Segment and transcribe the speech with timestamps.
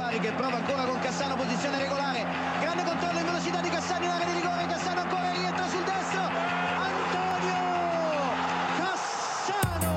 [0.00, 2.24] Bari che prova ancora con Cassano, posizione regolare,
[2.58, 6.22] grande controllo in velocità di Cassano in area di rigore, Cassano ancora rientra sul destro,
[6.88, 7.60] Antonio
[8.80, 9.92] Cassano!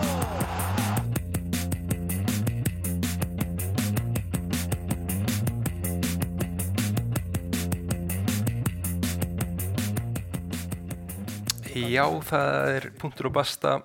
[11.71, 13.77] Já, það er punktur og basta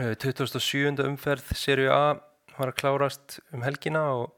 [0.00, 0.98] uh, 27.
[1.06, 2.18] umferð Serie A
[2.58, 4.34] var að klárast um helgina og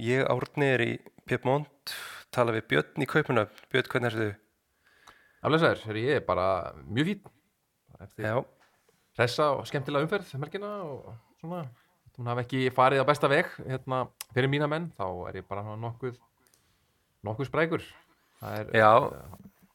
[0.00, 0.92] ég árni er í
[1.28, 1.92] Piedmont.
[2.34, 4.30] Tala við Björn í kaupuna Björn, hvernig er þau?
[5.48, 6.46] Aflesaður, ég er bara
[6.84, 7.30] mjög fín
[8.00, 8.34] eftir Já,
[9.18, 11.64] hressa og skemmtilega umferð um helgina og svona.
[12.16, 14.02] Hún hafi ekki farið á besta veg hérna,
[14.34, 16.18] fyrir mína menn, þá er ég bara nokkuð
[17.24, 17.84] nokkuð sprækur.
[18.40, 18.90] Það er, Já.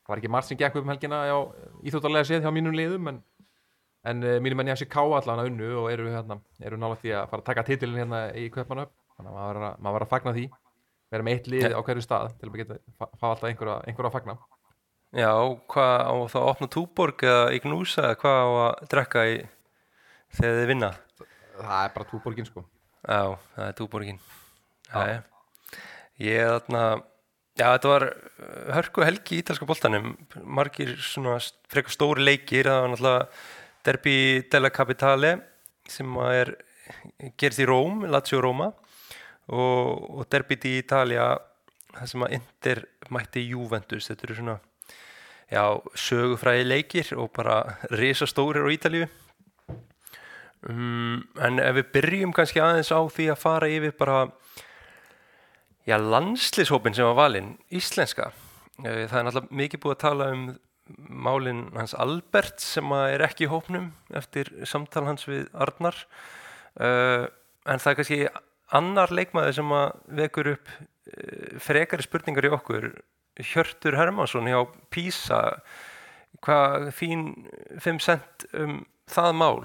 [0.05, 1.37] það var ekki margt sem gekk upp um helgina já,
[1.85, 3.19] íþjóttarlega séð hjá mínum liðum en,
[4.05, 6.79] en uh, mínum menn ég að sé ká allan að unnu og eru, hérna, eru
[6.81, 9.79] nála því að fara að taka titilin hérna í Kaupanöf þannig að maður var að,
[9.79, 10.45] maður var að fagna því.
[11.13, 14.15] Vera með eitt lið á hverju stað til að geta fá alltaf einhverja, einhverja að
[14.17, 14.37] fagna.
[15.15, 15.31] Já,
[15.71, 19.35] hvað á þá að opna túborg eða ignúsa eða hvað á að drekka í
[20.35, 20.91] þegar þið vinna?
[21.55, 22.63] það er bara túborgin sko.
[23.05, 23.21] Já,
[23.55, 24.23] það er túborgin.
[24.89, 25.19] Já.
[26.21, 26.85] Ég er þarna
[27.55, 30.09] Já, þetta var uh, hörku helgi í ítalska boltanum.
[30.43, 31.37] Margir svona
[31.71, 32.67] frekar stóri leikir.
[32.67, 33.27] Það var náttúrulega
[33.87, 34.15] Derby
[34.51, 35.29] della Capitale
[35.87, 36.51] sem er
[37.39, 38.73] gerist í Róm, Lazio Roma
[39.47, 41.33] og, og Derby di Italia
[41.95, 42.81] það sem að Inter
[43.13, 44.55] mætti Juventus, þetta eru svona
[45.51, 45.63] já,
[46.07, 47.59] sögufræði leikir og bara
[47.93, 49.07] risastórir á Ítalíu.
[50.65, 54.23] Um, en ef við byrjum kannski aðeins á því að fara yfir bara
[55.85, 58.31] já, landslishópin sem var valinn, íslenska.
[58.83, 60.47] Eh, það er náttúrulega mikið búið að tala um
[61.25, 65.97] málinn hans Albert sem er ekki í hópnum eftir samtal hans við Arnar.
[66.75, 67.29] Uh,
[67.65, 68.19] en það er kannski
[68.73, 69.89] annar leikmaður sem að
[70.21, 72.89] vekur upp uh, frekari spurningar í okkur
[73.35, 74.61] Hjörtur Hermansson hjá
[74.93, 75.41] Písa
[76.45, 77.27] hvað þín
[77.83, 78.79] 5 cent um
[79.11, 79.59] það mál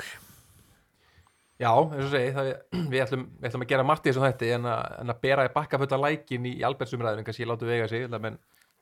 [1.60, 2.52] Já, eins og segi,
[2.92, 5.52] við, við ætlum að gera margt í þessum þætti en að, en að bera í
[5.52, 8.38] bakka fulla lækin í Albertsumræðinu, kannski ég látu vega sig, menn,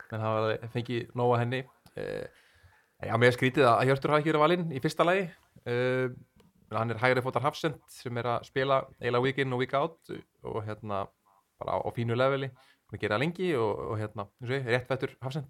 [0.07, 1.59] menn hafa fengið nóga henni.
[1.99, 2.23] Uh,
[3.03, 5.27] já, mér skrítið að Hjörtur hafi ekki verið valinn í fyrsta lagi.
[6.71, 10.11] Hann er hægri fótar Hafsend sem er að spila eiginlega week in og week out
[10.45, 11.07] og hérna
[11.59, 15.49] bara á, á fínu leveli, hann er gerað lengi og, og hérna, og réttfættur Hafsend.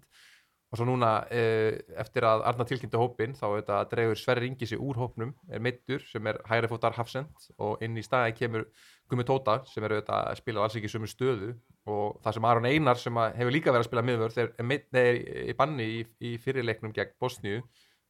[0.70, 4.78] Og svo núna, uh, eftir að Arna tilkynntu hópin, þá auðvitað dregur Sverri Ingi sig
[4.78, 8.68] úr hópnum, er meittur sem er hægri fótar Hafsend og inn í staði kemur
[9.10, 11.50] Gummi Tóta sem er auðvitað að spila alls ekki í sömu stöðu.
[11.90, 15.02] Og það sem Aron Einar sem hefur líka verið að spila miðvörð er, er, nei,
[15.02, 15.20] er
[15.50, 17.64] í banni í, í fyrirleiknum gegn Bosníu,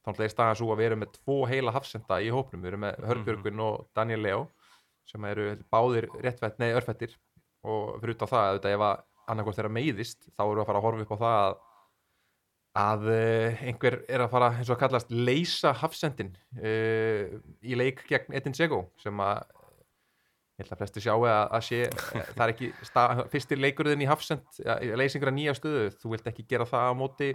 [0.04, 2.84] þá er staðan svo að við erum með tvo heila Hafsenda í hópnum, við erum
[2.86, 4.44] með Hörbjörgun og Daniel Leo
[5.10, 7.16] sem eru báðir réttvætt, nei, örfættir.
[7.66, 10.80] Og fyrir út á það, auðvitað ef að annarkvæmt þeirra meiðist, þá við að fara
[10.80, 11.58] að horfa upp á það að
[12.80, 17.32] að uh, einhver er að fara eins og að kallast leysa hafsendin uh,
[17.66, 19.40] í leik gegn Edin Sego sem að
[20.60, 21.80] ég held að flesti sjáu að, að sé
[22.36, 25.88] það er ekki sta, fyrstir leikurðin í hafsend leysa einhverja nýja stöðu.
[25.98, 27.30] Þú vilt ekki gera það á móti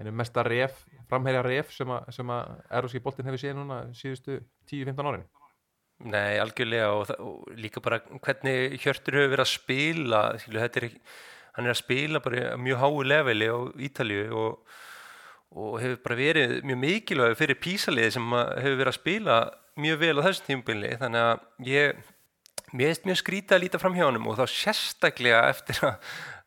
[0.00, 4.40] einu mesta ref, framherja ref sem að, eróski boltin hefur séð núna síðustu
[4.70, 5.26] 10-15 árin.
[6.10, 10.88] Nei, algjörlega og, og líka bara hvernig Hjörtur hefur verið að spila skilu, er
[11.54, 14.74] hann er að spila bara mjög háu leveli á Ítalíu og,
[15.54, 19.38] og hefur bara verið mjög mikilvæg fyrir písaliði sem hefur verið að spila
[19.78, 22.02] mjög vel á þessum tímubili þannig að ég
[22.74, 25.94] mér veist mjög skrítið að líta fram hjá honum og þá sérstaklega eftir að,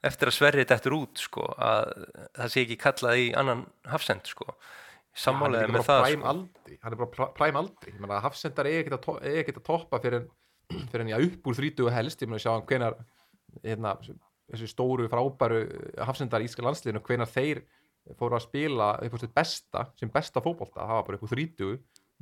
[0.06, 1.94] eftir að sverrið þetta út sko, að
[2.38, 4.52] það sé ekki kallað í annan hafsend sko.
[5.26, 6.28] hann er með það sko.
[6.32, 9.68] aldri hann er bara pr- præm aldri að hafsendar er ekkert að, er ekkert að
[9.72, 10.28] toppa fyrir
[10.92, 12.22] fyrir en ég upp úr 30 helst.
[12.22, 12.98] Ég meina að sjá hann hvenar
[13.64, 13.94] hérna,
[14.52, 15.62] þessi stóru frábæru
[16.08, 17.64] hafsendar í íska landsliðinu hvenar þeir
[18.20, 21.34] fóru að spila upp á sitt besta sem besta fótbolta, það var bara upp úr
[21.34, 21.74] 30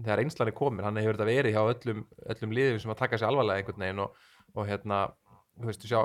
[0.01, 1.99] þegar einslan er komin, hann hefur þetta verið hjá öllum,
[2.33, 4.15] öllum liðum sem að taka sér alvarlega einhvern veginn og,
[4.55, 5.01] og hérna
[5.63, 6.01] veist, sjá,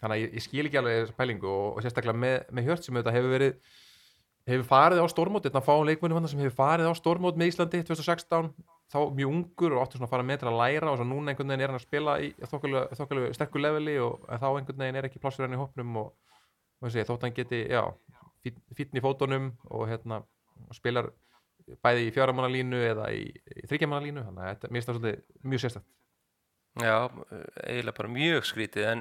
[0.00, 2.86] þannig að ég, ég skil ekki alveg þessa pælingu og, og sérstaklega með, með hjört
[2.86, 3.78] sem þetta hefur verið
[4.50, 8.50] hefur farið á stórmót, þetta fáum leikmennum sem hefur farið á stórmót með Íslandi 2016,
[8.90, 11.32] þá mjög ungur og áttu svona að fara með til að læra og svo núna
[11.32, 15.08] einhvern veginn er hann að spila í þokkalegu sterkur leveli og þá einhvern veginn er
[15.08, 16.10] ekki plássur hann í hópnum og,
[16.80, 17.84] og þessi, þótt hann geti, já
[18.76, 20.22] fítn í fótunum og hérna
[20.74, 21.10] spilar
[21.84, 25.88] bæði í fjáramannalínu eða í, í þryggjamannalínu þannig að þetta, það svolítið mjög sérstætt
[26.78, 27.10] Já,
[27.66, 29.00] eiginlega bara mjög skrítið en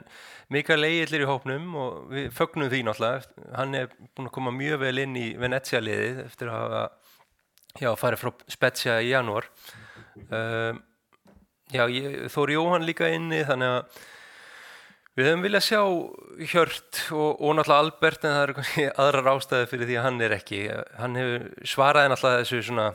[0.50, 4.54] Mikael Egil er í hópnum og við fögnum því náttúrulega hann er búin að koma
[4.56, 6.77] mjög vel inn í Venezia liðið eftir að
[7.77, 9.51] hafa farið frá Spezia í janúar
[10.33, 10.81] um,
[11.69, 11.86] Já,
[12.33, 14.00] Þóri Jóhann líka inni þannig að
[15.19, 15.80] Við höfum viljað sjá
[16.48, 20.19] Hjört og, og náttúrulega Albert en það eru kannski aðrar ástæði fyrir því að hann
[20.24, 20.60] er ekki.
[20.95, 22.86] Hann hefur svaraði náttúrulega þessu svona,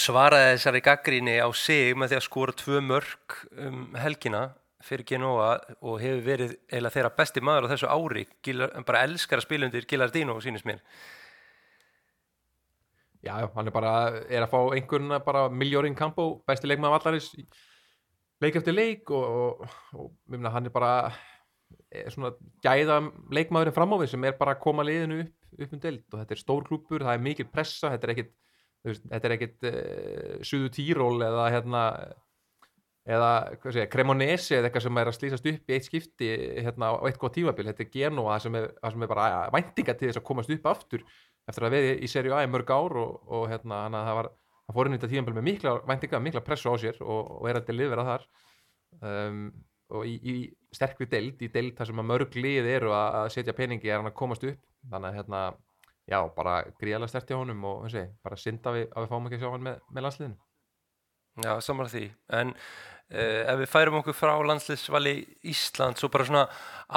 [0.00, 4.42] svaraði þessari gaggríni á sig með því að skora tvö mörg um helgina
[4.82, 5.50] fyrir Genoa
[5.80, 8.24] og hefur verið eiginlega þeirra besti maður á þessu ári.
[8.42, 10.80] Gilar, bara elskar að spila undir Gilardino, sínist mér.
[13.22, 13.92] Já, hann er bara,
[14.26, 17.28] er að fá einhvern bara miljóring kampo, besti leikmaður vallarins
[18.42, 20.92] leik eftir leik og, og, og mjög hann er bara
[21.92, 22.32] er svona
[22.64, 22.98] gæða
[23.30, 26.18] leikmaðurinn fram á við sem er bara að koma liðinu upp, upp um deild og
[26.18, 28.32] þetta er stór klúpur, það er mikil pressa, þetta er ekkit
[28.84, 31.86] þetta er ekkit uh, suðu týról eða hérna
[33.02, 33.30] eða
[33.64, 36.28] segja, Cremonese eða eitthvað sem er að slýsast upp í eitt skipti
[36.62, 40.10] hérna á eitt góð tímabil, þetta er Genoa sem er, sem er bara væntinga til
[40.10, 41.02] þess að komast upp aftur
[41.50, 44.18] eftir að við í serju A í mörg ár og, og hérna hann að það
[44.20, 44.30] var
[44.72, 47.50] hann fór inn í þetta tímanbel með mikla væntinga, mikla pressu á sér og, og
[47.50, 48.26] er að delivera þar.
[49.02, 49.44] Um,
[49.92, 50.34] og í, í
[50.72, 54.08] sterkri deild, í deild þar sem að mörg lið eru að setja peningi er hann
[54.08, 54.60] að komast upp.
[54.92, 55.42] Þannig að hérna,
[56.08, 59.44] já, bara gríðalega sterti honum og þessi, bara synda við að við fáum ekki að
[59.44, 60.40] sjá hann með, með landsliðinu.
[61.42, 62.06] Já, samanlega því,
[62.38, 65.14] en uh, ef við færum okkur frá landsliðsvali
[65.48, 66.42] Ísland, svo bara svona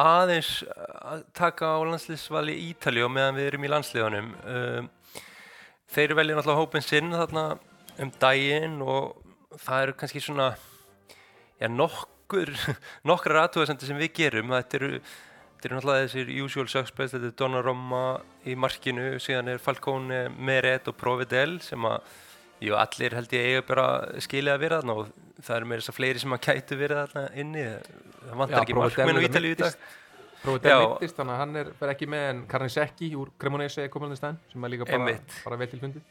[0.06, 5.22] aðeins að taka á landsliðsvali Ítali og meðan við erum í landsliðunum uh,
[5.96, 7.46] þeir velja náttúrulega hópin sinn þarna
[8.04, 9.16] um daginn og
[9.62, 10.50] það eru kannski svona
[11.62, 12.52] já, nokkur
[13.10, 14.54] nokkrar aðtöðasendur sem við gerum.
[14.56, 14.92] Þetta eru,
[15.66, 18.04] þetta eru náttúrulega þessir usual suspects, þetta er Donnarumma
[18.46, 22.22] í markinu, síðan er Falcone, Meret og Provedel sem að
[22.64, 23.86] Jú, allir held ég eiga bara
[24.24, 25.10] skilja að vera þarna og
[25.44, 27.64] það eru með þess að fleiri sem að kætu vera þarna inni.
[28.22, 29.76] Það vantar ekki markmenn og Ítalíu í dag.
[30.46, 34.40] Provedel mittist, þannig að hann er verið ekki með en Karin Sekki úr Cremonese stæðin
[34.52, 36.04] sem er líka bara, bara vel tilfundi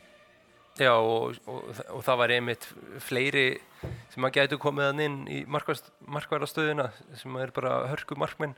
[0.74, 2.66] Já, og, og, og það var einmitt
[3.06, 3.44] fleiri
[4.10, 6.88] sem að gætu komið hann inn í markvæðarstöðuna
[7.20, 8.56] sem er bara hörku markmenn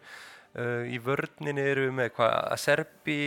[0.58, 3.20] uh, í vördninni eru við með hvað Acerbi,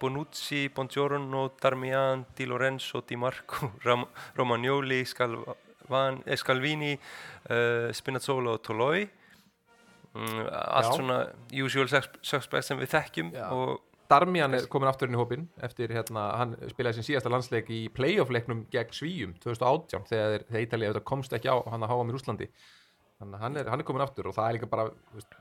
[0.00, 4.06] Bonucci, Bongiorno, Darmian, Di Lorenzo, Di Marco, Ram
[4.36, 9.08] Romagnoli, Scalvan, eh, Scalvini, uh, Spinazzola og Toloi.
[10.14, 10.94] Um, allt Já.
[10.94, 11.16] svona
[11.58, 11.88] usual
[12.22, 13.32] suspects sem við þekkjum
[14.10, 17.80] Darmian er komin aftur inn í hópin eftir hérna, hann spilaði sin síðasta landsleik í
[17.96, 22.50] playoff-leiknum gegn Svíjum 2018 þegar, Ítalið komst ekki á hann að háa með Úslandi
[23.18, 24.86] þannig að hann er, hann er komin aftur og það er líka bara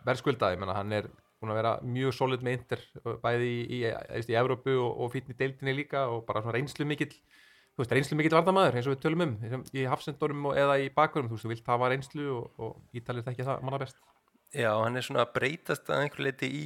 [0.08, 1.10] verðskuldaði, menna hann er
[1.44, 2.84] búin að vera mjög solid með Inter
[3.24, 6.88] bæði í, í, í, í Európu og, og fyrir deildinni líka og bara svona reynslu
[6.90, 7.12] mikill
[7.74, 11.32] þú veist, reynslu mikill vardamæður eins og við tölum um í hafsendorum eða í bakverðum,
[11.32, 13.98] þú veist, þú vilt hafa reynslu og, og Ítalið þekkja það manna best.
[14.54, 16.66] Já, hann er svona að breytast að einhver leiti í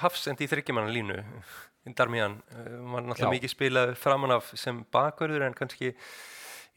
[0.00, 1.18] hafsend í þryggjumanna línu
[1.98, 5.92] Darmian, hann var náttúrulega mikið spilað framan af sem bakverður en kannski,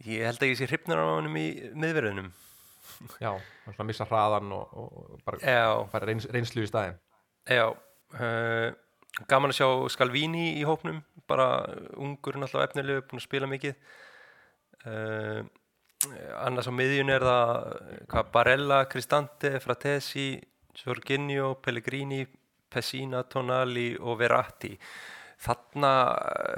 [0.03, 1.47] ég held að ég sé hrifnar á hann í
[1.79, 2.33] miðverðunum
[3.23, 5.63] Já, hann svona missa hraðan og, og bara
[5.93, 6.99] fara reyns, reynslu í staðin
[7.49, 8.67] Já, uh,
[9.29, 11.65] gaman að sjá Skalvíni í hópnum bara
[11.97, 13.79] ungur náttúrulega efnilegu, búin að spila mikið.
[14.85, 15.41] Uh,
[16.39, 17.55] annars á miðjun er það
[18.11, 20.29] hvað, Barella, Cristante, Fratesi
[20.79, 22.23] Jorginho, Pellegrini
[22.69, 24.75] Pessina, Tonali og Verratti.
[25.39, 25.91] Þarna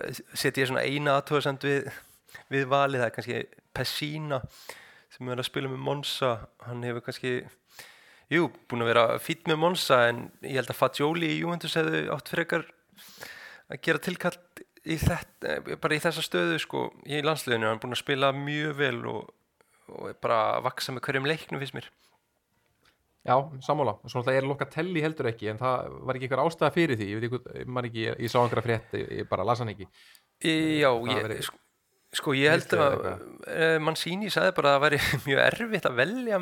[0.02, 1.90] eh, setjum ég svona eina aðtöðsend við,
[2.52, 4.42] við valið, það er kannski Pessina
[5.12, 6.32] sem er að spila með Monza.
[6.66, 7.36] Hann hefur kannski
[8.32, 12.04] jú, búin að vera fít með Monza en ég held að Fagioli í Juventus hefðu
[12.16, 12.68] átt frekar
[13.72, 17.82] að gera tilkallt í þetta, eh, bara í þessa stöðu sko, í landsliðinu, hann er
[17.84, 19.34] búin að spila mjög vel og,
[19.92, 21.90] og bara vaksa með hverjum leiknum fyrst mér.
[23.22, 26.98] Já, sammála, svona það er lokatelli heldur ekki en það var ekki eitthvað ástæða fyrir
[26.98, 27.10] því.
[27.12, 29.86] Ég veit ekki, maður ekki, ég, ég sá einhverja frétt ég bara lasa hann ekki.
[30.42, 31.38] Já, ég, veri,
[32.18, 36.42] sko, ég held að mann síni sæði bara að það væri mjög erfitt að velja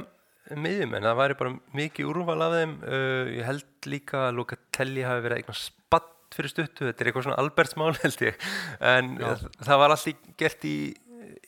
[0.58, 2.78] miðjum en það væri bara mikið úrval af þeim.
[2.86, 6.88] Uh, ég held líka að lokatelli hafi verið eitthvað spatt fyrir stuttu.
[6.88, 8.50] Þetta er eitthvað svona albertsmál held ég.
[8.94, 9.30] En Já.
[9.68, 10.78] það var allir gert í,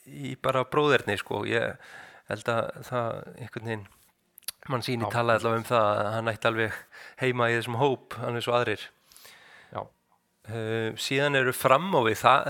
[0.05, 1.43] í bara bróðerni sko.
[1.50, 1.91] Ég
[2.31, 3.89] held að það einhvern veginn
[4.70, 6.79] mann síni talaði allavega um það að hann ætti alveg
[7.22, 8.88] heima í þessum hóp alveg svo aðrir.
[10.50, 12.17] Uh, síðan eru framávið.
[12.17, 12.48] Það,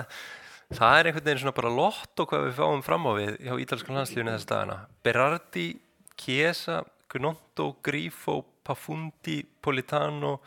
[0.71, 4.35] það er einhvern veginn svona bara lott og hvað við fáum framávið hjá ítalskan landslífinu
[4.35, 4.77] þess dagana.
[5.03, 5.65] Berardi,
[6.21, 10.37] Chiesa, Gnotto, Grifo Pafundi, Politano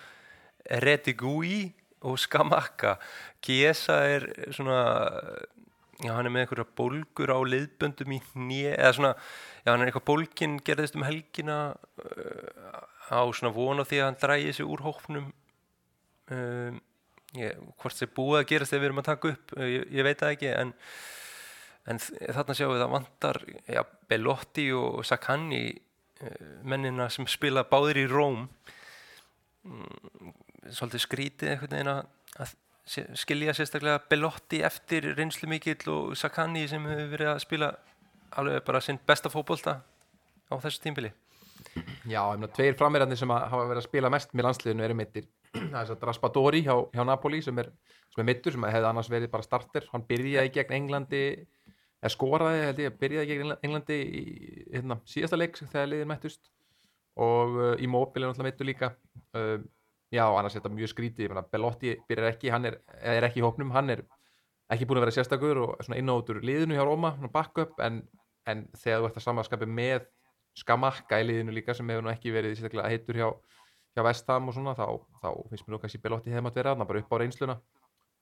[0.64, 1.66] Retigui
[2.04, 2.94] og Skamaka
[3.42, 4.80] Chiesa er svona
[6.02, 9.90] já, hann er með einhverja bólgur á liðböndum í nýja eða svona já, hann er
[9.90, 14.84] eitthvað bólgin gerðist um helgina uh, á svona vona því að hann dræði sig úr
[14.84, 15.30] hóknum
[16.34, 16.80] um,
[17.38, 19.86] ég, hvort það er búið að gerast þegar við erum að taka upp uh, ég,
[19.98, 20.74] ég veit það ekki en,
[21.90, 25.64] en þarna sjáum við að vantar já, Bellotti og Sakhanni
[26.64, 28.46] mennina sem spila báðir í Róm.
[29.64, 30.34] Mm,
[30.72, 32.54] svolítið skrítið einhvern veginn að,
[33.16, 37.70] skilja sérstaklega Belotti eftir reynslu mikill og Sakani sem hefur verið að spila
[38.36, 41.14] alveg bara sinn besta fótbolta á þessu tímbili.
[42.04, 45.28] Já, meina, tveir frammeirandi sem hafa verið að spila mest með landsliðinu eru mittir
[46.08, 47.70] Raspadori hjá, hjá Napoli sem er,
[48.12, 49.86] sem er mittur, sem hefði annars verið bara starter.
[49.94, 51.24] Hann byrjaði gegn Englandi
[52.04, 54.25] eða skoraði, held ég, byrjaði gegn Englandi í
[54.75, 56.50] hérna, síðasta leik þegar liðin mættust.
[57.25, 58.90] Og uh, í móbil er náttúrulega mittur líka.
[59.37, 59.62] Uh,
[60.12, 61.38] já, annars er þetta mjög skrítið.
[61.52, 64.04] Belotti byrjar ekki, hann er, er ekki í hópnum, hann er
[64.73, 67.78] ekki búin að vera sérstakur og svona inn á út úr liðinu hjá Róma, backup.
[67.84, 68.02] En,
[68.50, 70.04] en þegar þú ert að samanskapi með
[70.54, 73.28] Skamakka í liðinu líka sem hefur nú ekki verið sérstaklega heitur hjá,
[73.96, 74.84] hjá Vestham og svona þá,
[75.18, 77.56] þá finnst mér nú kannski Belotti hefði mátt vera þarna bara upp á reynsluna.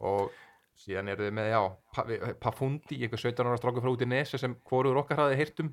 [0.09, 0.39] Og
[0.79, 1.61] síðan eru þið með, já,
[1.95, 5.37] Pa- við- Pafundi einhver 17 ára strákur frá út í Nesi sem hvorur okkar hafði
[5.43, 5.71] heyrt um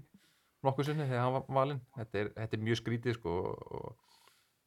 [0.68, 1.82] nokkuð sinni þegar hann var valinn.
[1.98, 3.36] Þetta þetta er mjög skrítið sko
[3.80, 3.96] og,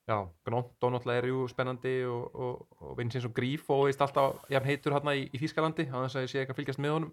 [0.09, 4.41] já, og náttúrulega er jú spennandi og, og, og Vincent og Gríf og veist alltaf
[4.51, 6.97] jafn heitur hérna í, í Þýskalandi á þess að ég sé ekki að fylgjast með
[6.97, 7.12] honum.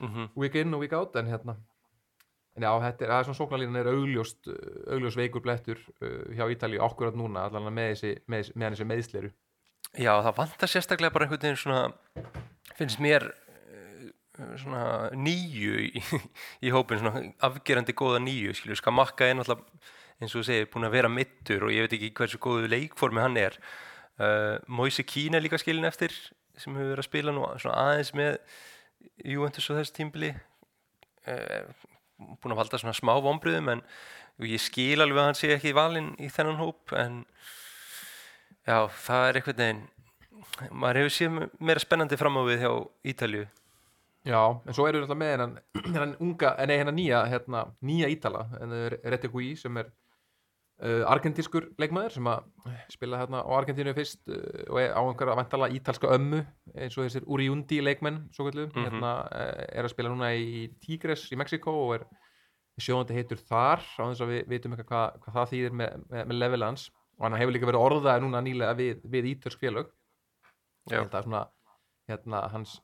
[0.00, 1.56] Mm week in og week out en hérna
[2.56, 4.54] en já, þetta er, það er svona sóknarlínan er augljóst uh,
[4.94, 8.86] augljós veikur blettur uh, hjá Ítalíu akkurat núna, allan með þessi með, þessi- með þessi
[8.90, 9.30] meðsleru
[10.00, 11.82] Já, það vantar sérstaklega bara einhvern veginn svona
[12.80, 14.10] finnst mér eh,
[14.62, 16.02] svona nýju í,
[16.66, 19.80] í hópin, svona afgerandi góða nýju, skilju, Skamakka er náttúrulega
[20.20, 23.22] eins og þú segir, búin að vera mittur og ég veit ekki hversu góðu leikformi
[23.22, 23.56] hann er.
[24.20, 26.12] Uh, Moise er líka skilin eftir
[26.60, 28.34] sem hefur verið að spila nú svona aðeins með
[29.24, 30.34] Juventus og þessu tímbili.
[31.24, 31.72] Uh,
[32.42, 33.82] búin að valda svona smá vombriðum en
[34.44, 37.22] ég skil alveg að hann sé ekki valinn í þennan hóp en
[38.68, 39.80] Já, það er einhvern veginn
[40.70, 42.72] maður hefur séð meira spennandi fram á við hjá
[43.14, 43.46] Ítalju
[44.28, 45.52] Já, en svo eru við alltaf með hennan,
[45.94, 48.74] hennan unga, eh, nei hennan nýja hérna, nýja Ítala, en
[49.08, 49.86] Retegui sem er
[50.84, 54.36] uh, argentískur leikmaður sem að spila hérna á Argentínu fyrst uh,
[54.68, 56.42] og er á einhverja vantala ítalska ömmu
[56.76, 58.84] eins og þessir Uriundi leikmenn svo kallu, Mhm.
[58.90, 62.04] hérna uh, er að spila núna í Tigres í Mexiko og er
[62.80, 66.26] sjóðandi heitur þar á þess að við vitum eitthvað hvað, hvað það þýðir með, með,
[66.28, 66.90] með level hans.
[67.20, 69.88] Og hann hefur líka verið orðaði núna nýlega við, við ítölsk félög
[70.88, 71.42] ég held að svona
[72.10, 72.78] hérna, hans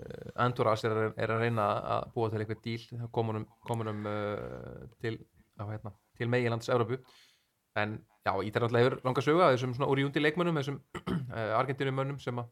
[0.00, 1.66] uh, Andorras er, að- er að reyna
[1.96, 5.18] að búa til eitthvað díl komunum, komunum uh, til,
[5.60, 6.98] hérna, til meginlands Evrópu.
[7.76, 10.80] En já, Ítar náttúrulega hefur langa sögu að þessum svona úrjúndi leikmönnum þessum
[11.36, 12.48] uh, argentinumönnum sem, að,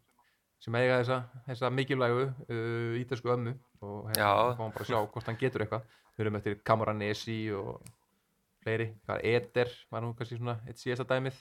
[0.64, 3.52] sem eiga þessa, þessa mikilvægu uh, ítarsku ömmu
[3.84, 5.84] og hérna fáum bara að sjá hvort hann getur eitthvað.
[6.16, 7.82] Við erum eftir Camoranesi og
[8.64, 11.36] fleiri, hvað er Eder var nú kannski svona eitt síðasta dæmið.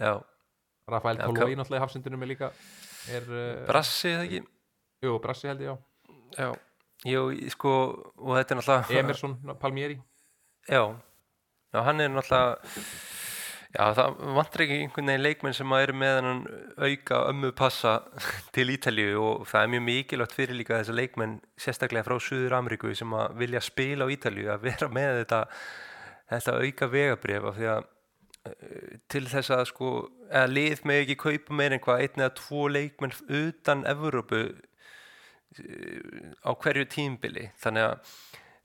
[0.00, 0.12] Já,
[0.88, 2.48] Rafael Já, Tolói náttúrulega í hafsendunum er líka
[3.12, 4.40] er, uh, Brassi eða ekki?
[5.06, 5.74] Jú, Brassi held ég
[6.36, 6.48] já.
[7.06, 7.72] Já, í- sko
[8.16, 9.98] og þetta er náttúrulega Emerson Palmieri.
[10.68, 10.82] Já,
[11.74, 12.56] já hann er náttúrulega
[13.76, 16.38] Já, það vantar ekki einhvern veginn leikmenn sem að eru með hennan
[16.86, 17.90] auka ömmu passa
[18.56, 22.94] til Ítalíu og það er mjög mikilvægt fyrir líka þessa leikmenn sérstaklega frá Suður Ameríku
[22.96, 25.40] sem að vilja spila á Ítalíu að vera með þetta,
[26.32, 27.90] þetta auka vegabrif af því að eh,
[29.12, 29.90] til þess að sko
[30.28, 36.32] eða lið með ekki kaupa meir en hvað einn eða tvo leikmenn utan Evrópu eh,
[36.46, 38.16] á hverju tímbili þannig að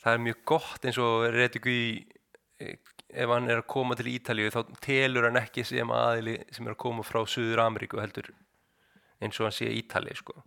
[0.02, 1.86] það er mjög gott eins og Redigu í
[3.12, 6.76] ef hann er að koma til Ítalíu þá telur hann ekki sem aðili sem er
[6.76, 8.32] að koma frá Suður Ameríku heldur
[9.22, 10.38] eins og hann sé Ítali sko.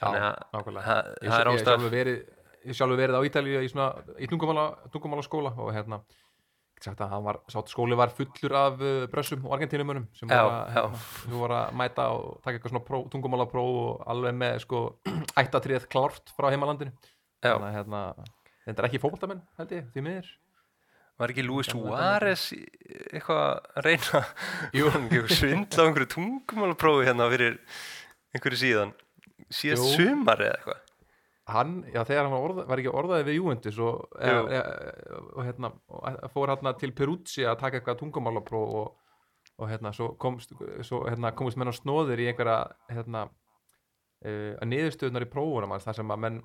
[0.00, 2.22] Þannig að það, er verið,
[2.66, 6.00] ég sjálfur verið á Ítalíu í, svona, í tungumála, skóla og hérna
[6.84, 7.38] sagt að var,
[7.70, 10.30] skóli var fullur af uh, brössum og argentínumönum sem
[11.30, 14.84] voru að, mæta og taka eitthvað svona pró, tungumála próf og alveg með sko
[15.42, 16.94] ættatrið klárt frá heimalandinu.
[17.42, 18.04] Þannig að hérna
[18.66, 20.30] þetta er ekki fótboltamenn held ég, því miður.
[21.22, 22.46] Var ekki Luis Suárez
[23.12, 23.42] eitthvað
[23.78, 24.22] að reyna
[25.36, 27.60] svindla á einhverju tungumálaprófi hérna fyrir
[28.32, 28.96] einhverju síðan.
[29.52, 30.88] Síðast sumar eða eitthvað
[31.50, 34.60] hann, já þegar hann var, orða, var ekki orðaði við Juventus og, e, e,
[35.32, 39.14] og, hérna, og fór hérna til Peruzzi að taka eitthvað tungumálapróf og,
[39.58, 40.54] og hérna svo komst,
[40.86, 42.60] svo, hérna, komist menn á snóðir í einhverja
[42.92, 43.26] hérna,
[44.22, 46.42] e, að niðurstöðunar í prófunum hans þar sem að menn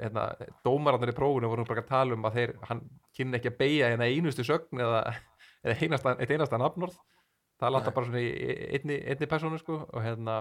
[0.00, 0.28] hérna,
[0.64, 2.82] dómararnir í prófunum voru bara að tala um að þeir, hann
[3.16, 5.02] kynni ekki að beigja hérna einustu sögn eða,
[5.64, 6.96] eða einasta, eitt einasta nafnorð.
[7.60, 10.40] Það láta bara svona í einni, einni persónu sko og hérna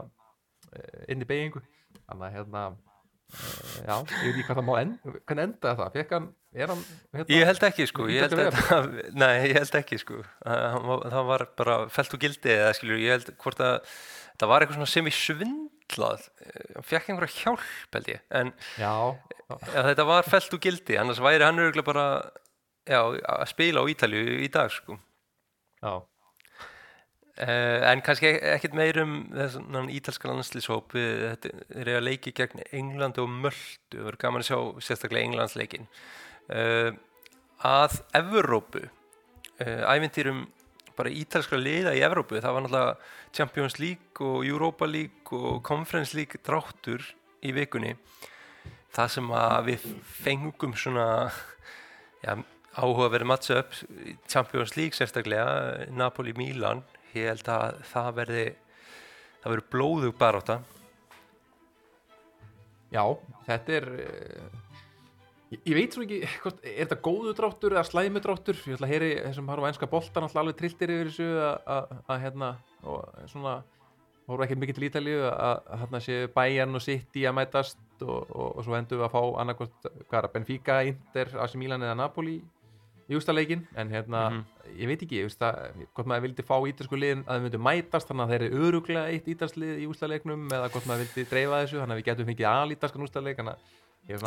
[0.71, 1.61] eh, einni beigingu
[2.07, 2.90] þannig að hérna eh,
[3.31, 4.95] já, ég veit ekki hvað það má end,
[5.27, 6.29] hvernig endaði það, hann er hann
[7.15, 8.41] hérna, Ég held ekki sko, ég held,
[8.75, 8.89] að,
[9.23, 10.17] nei, ég held ekki sko.
[10.43, 13.77] Það var- bara felt úr gildi eða skilur, ég held hvort að
[14.41, 16.27] það var eitthvað sem í svindlað
[16.75, 18.93] hann fekk einhverja hjálp held ég en ja,
[19.69, 22.05] þetta var felt úr gildi annars væri hann örgulega bara
[22.89, 24.97] já, að spila á Ítalju í dag sko.
[25.81, 25.93] Já,
[27.39, 33.23] Uh, en kannski ekkert meir um þessan ítalska landslýshóp þetta er að leiki gegn Englandi
[33.23, 35.87] og Möldu, það verður gaman að sjá sérstaklega Englandsleikin
[36.51, 36.91] uh,
[37.63, 40.43] að Evrópu uh, ævintýrum
[40.99, 42.93] bara ítalska liða í Evrópu, það var náttúrulega
[43.31, 47.05] Champions League og Europa League og Conference League dráttur
[47.41, 47.95] í vikunni.
[48.91, 49.85] Það sem að við
[50.19, 51.05] fengum svona
[52.25, 52.35] já,
[52.75, 53.77] áhuga að vera matcha upp
[54.27, 56.83] Champions League sérstaklega Napoli-Milan
[57.17, 58.45] ég held að það verði
[59.41, 60.59] það verður blóðug baráta
[62.91, 63.03] já
[63.47, 64.61] þetta er uh,
[65.51, 68.89] ég, ég veit svo ekki, hvort, er þetta góðu dráttur eða slæmu dráttur, ég ætla
[68.89, 71.29] að heyri þessum harfa enska boltan alltaf alveg trilltir yfir þessu
[71.75, 72.53] að, hérna
[72.87, 73.59] og svona,
[74.29, 78.47] voru ekki mikið til Ítalíu að, hérna sé Bayern og City að mætast og, og,
[78.55, 81.99] og svo endur við að fá annarkvæmt, hvað er að Benfica, Inter, AC Milan eða
[81.99, 82.39] Napoli
[83.11, 84.21] í ústaleikin, en hérna
[84.77, 87.61] ég veit ekki, ég veist að hvort maður vildi fá ítalsku liðin að þau myndu
[87.67, 91.61] mætast þannig að þeir eru öruglega eitt ítalslið í ústaleiknum eða hvort maður vildi dreifa
[91.63, 93.53] þessu þannig að við getum fengið alítalskan ústaleik ég
[94.09, 94.17] Ég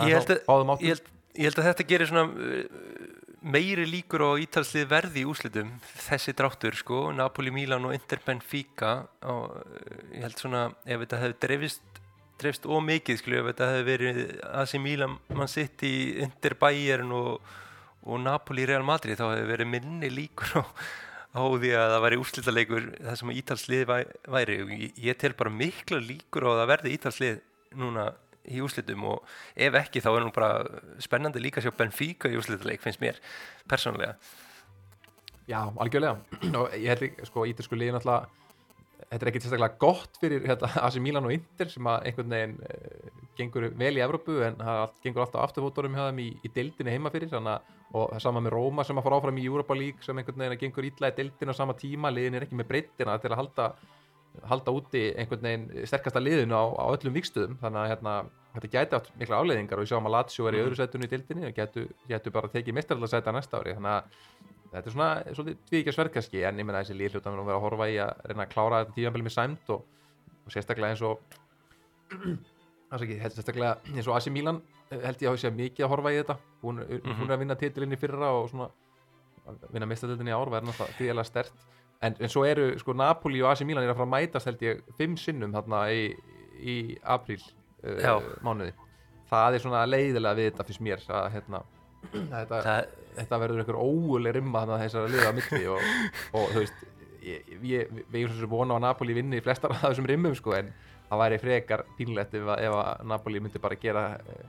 [1.34, 5.72] ég held, að þetta gerir svona uh, meiri líkur á ítalslið verði í úslitum
[6.06, 8.94] þessi dráttur sko, Napoli, Milan og Inter Benfica
[9.26, 9.58] og
[10.14, 12.00] ég held svona ef þetta hefði dreifist
[12.40, 14.22] dreifst ómikið skilju ef þetta hefði verið
[14.62, 15.92] AC Milan, Man City,
[16.24, 17.52] Inter Bayern og,
[18.04, 20.62] og Napoli Real Madrid þá hefði verið minni líkur á,
[21.34, 24.58] á því að það væri úrslitaleikur það sem ítalslið væ- væri.
[24.64, 27.40] Og ég, ég tel bara mikla líkur á að það verði ítalslið
[27.80, 28.06] núna
[28.44, 29.24] í úrslitum og
[29.56, 30.50] ef ekki þá er nú bara
[31.00, 33.16] spennandi líka að sjá Benfica í úrslitaleik finnst mér
[33.70, 34.18] persónulega.
[35.48, 36.18] Já, algjörlega.
[36.60, 38.28] Og ég held ekki, sko, ítalsku liðin alltaf
[39.14, 42.58] þetta er ekkert sérstaklega gott fyrir hérna, AC Milan og Inter sem að einhvern veginn
[42.66, 46.94] uh, gengur vel í Evrópu en það gengur alltaf afturfótorum hjá þeim í, í deildinni
[46.94, 47.54] heima fyrir að
[47.94, 50.40] og það er sama með Róma sem að fara áfram í Europa League sem einhvern
[50.42, 53.38] veginn gengur illa í deildinu á sama tíma, liðin er ekki með breyttina til að
[53.38, 53.66] halda,
[54.50, 58.16] halda úti einhvern veginn sterkasta liðinu á, á öllum vikstöðum þannig að hérna,
[58.56, 61.12] þetta gæti átt mikla afleiðingar og við sjáum að Lazio er í öðru sætunu í
[61.14, 63.76] deildinni og getur getu bara tekið mestarallasæta næsta ári.
[63.78, 67.30] Þannig að þetta er svona svolítið tvíkja sverð kannski en ég menna þessi líð hluta
[67.32, 69.84] að vera að horfa í að reyna að klára þetta tímanbili með sæmt og,
[70.44, 71.20] og sérstaklega eins og
[72.90, 74.60] það ekki, sérstaklega eins og AC Milan
[74.90, 76.36] eh, held ég að sé mikið að horfa í þetta.
[76.64, 77.14] Hún, Mhm.
[77.20, 78.68] hún er að vinna titilinn í fyrra og svona
[79.48, 81.64] að vinna mistadildin í ár verður náttúrulega gríðilega stert
[82.04, 84.62] en, en svo eru sko Napoli og AC Milan er að fara að mætast held
[84.64, 86.06] ég fimm sinnum þarna í,
[86.64, 87.40] í apríl
[87.84, 88.72] uh, mánuði.
[89.28, 91.60] Það er svona leiðilega við þetta fyrst mér að hérna
[92.14, 95.86] að þetta, það, þetta verður einhver óuleg rimma þannig að þessar liða á milli og,
[96.34, 96.90] og þú veist
[97.24, 100.54] við erum svo sem vona á að Napoli vinni í flestar af þessum rimmum sko
[100.58, 100.68] en
[101.08, 104.46] það væri frekar pínlegt ef, að- ef að Napoli myndi bara gera eh,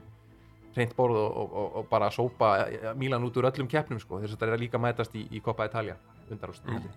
[0.76, 4.36] hreint borð og, og, og, bara sópa eh, Milan út úr öllum keppnum sko þess
[4.36, 5.96] að þetta er líka að mætast í, í Coppa Italia
[6.30, 6.90] undarúst mm.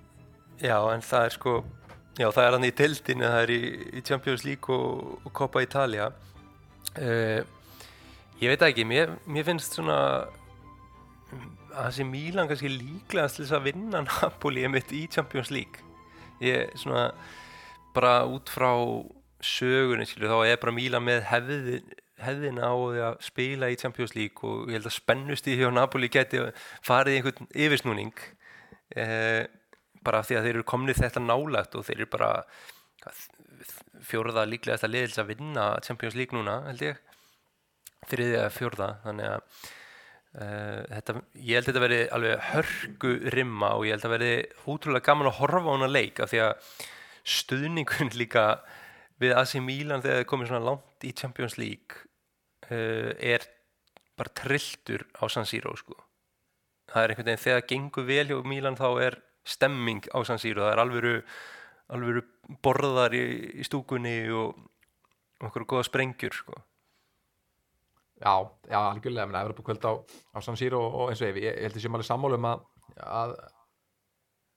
[0.66, 1.56] já en það er sko
[2.20, 3.62] já það er hann í tildinu það er í,
[4.00, 7.40] í Champions League og, og Coppa Italia uh,
[8.40, 10.00] ég veit ekki mér, mér finnst svona
[11.80, 15.86] að þessi Milan kannski líklegast til þess að vinna Napoli einmitt í Champions League.
[16.44, 17.10] Ég svona
[17.96, 18.72] bara út frá
[19.44, 21.80] skilu, þá er bara Milan með hefði,
[22.20, 25.70] hefðina á því að spila í Champions League og ég held að spennust í hjá
[25.72, 26.44] Napoli geti
[26.86, 28.24] farið einhvern yfirsnúning
[28.96, 29.48] eh,
[30.04, 32.32] bara því að þeir eru komnið þetta nálægt og þeir eru bara
[34.10, 37.04] fjóraða líklegast að liðils að vinna Champions League núna held ég.
[38.10, 39.66] Þriðja eða fjórða þannig að
[40.30, 44.34] þetta, ég held að þetta veri alveg hörgu rimma og ég held að veri
[44.70, 46.76] ótrúlega gaman að horfa á hana leik af því að
[47.30, 48.44] stuðningun líka
[49.20, 52.06] við AC Milan þegar þið komið svona langt í Champions League
[52.70, 53.46] uh, er
[54.20, 55.96] bara trilltur á San Siro sko.
[56.92, 60.66] það er einhvern veginn þegar gengur vel hjá Milan þá er stemming á San Siro
[60.66, 61.14] það er alvöru,
[61.96, 62.26] alvöru
[62.64, 63.24] borðar í,
[63.62, 64.58] í stúkunni og
[65.50, 66.58] okkur góða sprengjur sko.
[68.20, 68.34] Já,
[68.68, 69.94] já, algjörlega, menn að Evropa kvöld á,
[70.36, 72.48] á San Siro og, og eins og ég, ég held að sé alveg sammála um
[72.50, 72.66] að,
[73.00, 73.36] að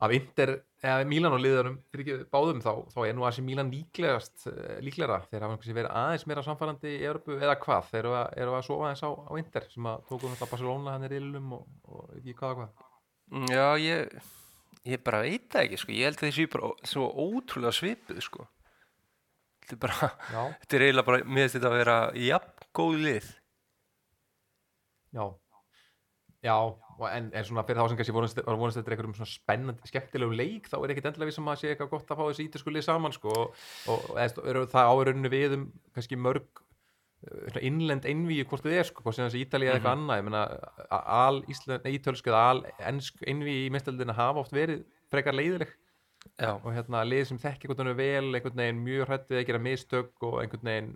[0.03, 0.51] af Inter,
[0.83, 4.79] eða Milan og liðanum fyrir ekki báðum, þá, þá er nú þessi Milan líklegast, eh,
[4.83, 5.21] líklegra.
[5.31, 8.57] Þeir hafa kannski verið aðeins meira samfærandi í Evropu eða hvað, þeir eru að, eru
[8.59, 11.69] að sofa aðeins á, á Inter sem að tókum þetta Barcelona hann er illum og,
[11.87, 12.89] og ekki hvað og hvað?
[13.33, 14.27] Mm, Já, ég,
[14.91, 15.95] ég bara veit það ekki sko.
[15.95, 18.49] ég held að þessi bara svo ótrúlega svipuð sko.
[19.63, 20.11] þetta er bara
[20.65, 23.31] þetta er eiginlega bara, mér finnst þetta að vera jafn góð lið
[25.13, 25.25] já.
[26.43, 26.57] Já,
[27.15, 30.75] en, en svona fyrir þá sem kannski vonast, þetta einhverjum svona spennandi, skemmtilegu leik þá
[30.81, 33.15] er ekkit endilega við sem að sé eitthvað gott að fá þessi ítalsku lið saman
[33.15, 33.61] sko, og,
[33.95, 36.63] og eða, það árauninu við um kannski mörg
[37.23, 40.19] svona innlend einvíu hvort þið er sko, hvort sem þessi Ítalía eða eitthvað annað.
[40.19, 40.41] Ég meina,
[40.91, 45.71] a- al nei, ítölsk eða al ensk einvíu í mestöldina hafa oft verið frekar leiðileg.
[46.39, 49.63] Já, og hérna lið sem þekki einhvern veginn vel einhvern veginn mjög hrættið að gera
[49.63, 50.93] mistök og einhvern veginn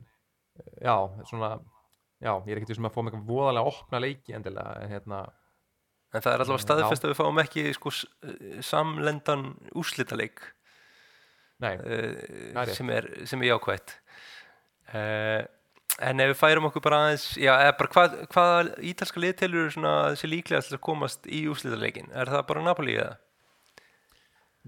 [0.82, 0.96] já,
[1.30, 1.52] svona
[2.22, 5.18] já, ég er ekkert sem að fá mig voðalega opna leiki endilega, en hérna
[6.14, 8.06] en það er allavega staðfest að við fáum ekki sko, s-
[8.70, 9.42] samlendan
[9.76, 10.40] úrslitaleik
[11.60, 12.74] nei, uh, er rétt.
[12.78, 13.94] sem, er, sem er jákvætt
[14.94, 15.42] uh,
[16.06, 19.92] en ef við færum okkur bara aðeins já, bara hvað, hvaða ítalska lið telur svona
[20.14, 23.14] þessi líklegast til að komast í úrslitaleikin er það bara Napoli eða?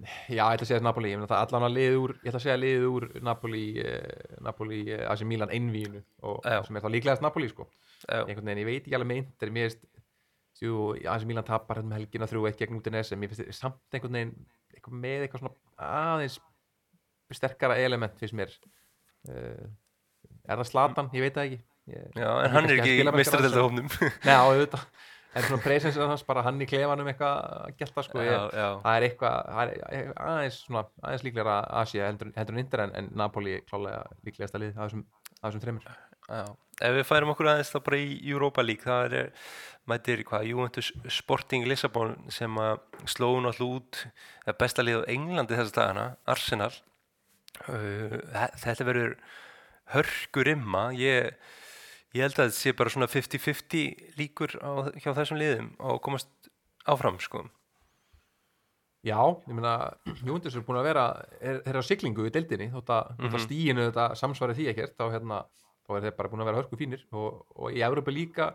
[0.05, 1.43] Já, ég ætla að segja Napoli ég það
[1.79, 6.63] ég ætla að segja lið úr Napoli, eh, Napoli eh, AC Milan einvíinu og Já.
[6.67, 7.69] sem er þá líklegast Napoli sko.
[8.07, 9.89] Já, einhvern veginn, ég veit ekki alveg með Inter mér finnst,
[10.63, 10.77] jú,
[11.15, 13.97] AC Milan tapar hérna um helgina þrjú eitt gegn út í en mér finnst samt
[13.99, 16.39] einhvern veginn, eitthvað með eitthvað svona aðeins
[17.35, 18.55] sterkara element finnst mér.
[19.29, 19.67] Uh,
[20.49, 21.61] er það Slatan, ég veit það ekki.
[21.89, 23.87] Ég, já en hann er ekki spila í með skara meistradeldahófnum
[24.27, 24.83] Nei, á auðvitað
[25.37, 28.69] En svona presensið hans, bara hann í klefanum eitthvað að gelta sko Já, ég, já.
[28.85, 32.95] Það er eitthvað, það er aðeins svona, aðeins líklega Asia heldur, heldur en Inter en,
[33.03, 35.05] en Napoli klálega líklegasta lið að þessum,
[35.39, 35.91] að þessum þreymur
[36.89, 39.31] ef við færum okkur aðeins þá bara í Europa League, það er
[39.89, 45.77] mætir hvað, Juventus Sporting Lissabon sem að slóðu náttúrulega út besta lið á Englandi þessa
[45.79, 46.73] dagana Arsenal.
[47.65, 49.15] Uh, þe- þetta verður
[49.95, 50.83] hörkur imma.
[51.01, 51.33] Ég,
[52.19, 56.51] ég held að þetta sé bara svona 50-50 líkur á, hjá þessum liðum að komast
[56.89, 57.45] áfram sko.
[59.07, 59.73] Já, ég meina,
[60.27, 61.05] Júndis er búin að vera
[61.39, 63.43] er, er á siglingu í deildinni þótt að, mm Mhm.
[63.45, 65.39] stíinu þetta samsvari því ekkert þá, hérna,
[65.87, 68.49] þá er þeir bara búin að vera hörku fínir og, og í Európa líka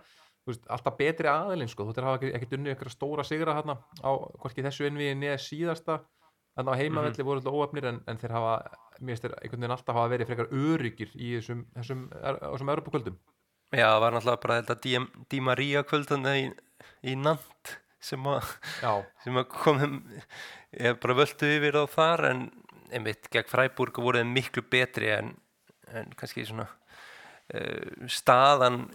[0.43, 3.55] þú veist, alltaf betri aðilinn sko, þú þeir hafa ekki, ekkert unni ykkur stóra sigra
[3.55, 4.11] hérna á
[4.43, 6.01] hvorki þessu innviði neða síðasta.
[6.53, 8.51] Þannig á heimavelli voru alltaf óöfnir en, en þeir hafa,
[8.99, 12.47] mér finnst þeir einhvern veginn alltaf hafa verið frekar öryggir í þessum, þessum, er- á
[12.51, 13.15] þessum Európa kvöldum
[13.73, 14.75] Já, það var náttúrulega bara þetta
[15.31, 16.43] Di, Maria kvöldan í,
[17.09, 18.27] í Nant sem
[18.83, 18.91] Já,
[19.23, 19.97] sem að komum
[20.75, 22.45] ég bara völdu yfir á þar en
[22.93, 25.33] einmitt gegn Freiburg voru þeim miklu betri en,
[25.93, 28.85] en kannski svona uh, staðan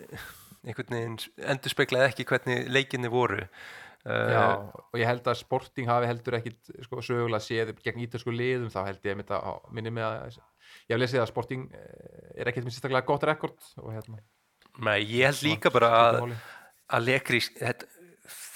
[0.69, 3.43] einhvern veginn endur speklaði ekki hvernig leikinni voru.
[4.07, 4.45] Uh, Já,
[4.93, 8.85] og ég held að Sporting hafi heldur ekkit sko, sögulega séð gegn ítalsku liðum þá
[8.87, 10.39] held ég að minni mig að
[10.89, 14.21] ég hef lesið að Sporting eh, er ekkit með sérstaklega gott rekord og hérna
[14.87, 16.19] Nei, ég held líka bara að,
[16.95, 17.89] að lekri þetta,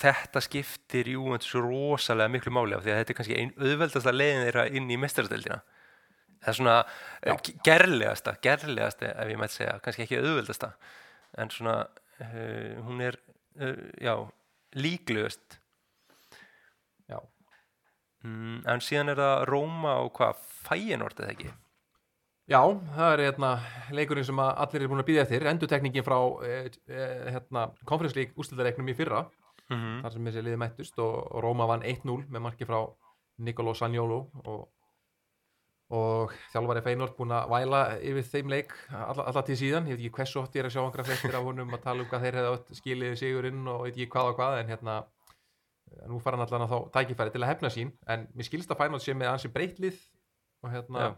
[0.03, 4.15] þetta skiptir jú svo rosalega miklu máli af því að þetta er kannski ein, auðveldasta
[4.15, 5.63] leiðin þeirra inn í mestarastöldina
[6.43, 10.73] það er svona uh, gerlegasta, gerlegasta ef ég mætti segja, kannski ekki auðveldasta
[11.43, 13.19] en svona uh, hún er,
[13.63, 14.15] uh, já
[14.73, 15.59] líklegust.
[17.11, 17.19] Já,
[18.25, 21.51] mm, en síðan er það Róma og hvað, Fæinort eða ekki
[22.51, 22.59] Já,
[22.97, 23.53] það er hérna,
[23.95, 28.91] leikurinn sem allir er búin að býða eftir, endurtekningin frá eh, eh, hérna, konferenslík úrslitareiknum
[28.91, 29.23] í fyrra,
[29.69, 30.03] mm -hmm.
[30.03, 32.81] þar sem þessi liði mættust og, Róma vann 1-0 með marki frá
[33.39, 34.69] Nicolò Sagnolo og,
[35.95, 40.07] og þjálfari Feyenoord búin að væla yfir þeim leik alla, alla til síðan, ég veit
[40.07, 42.23] ekki hversu oft ég er að sjá einhverja fréttir af honum að tala um hvað
[42.27, 45.03] þeir hefði skilið sigurinn og veit ekki hvað og hvað en hérna
[45.93, 48.71] eh, nú fara hann allan að þá tækifæri til að hefna sín en mér skilst
[48.71, 50.01] að Feyenoord sé með ansi breytlið
[50.63, 51.13] og hérna Já.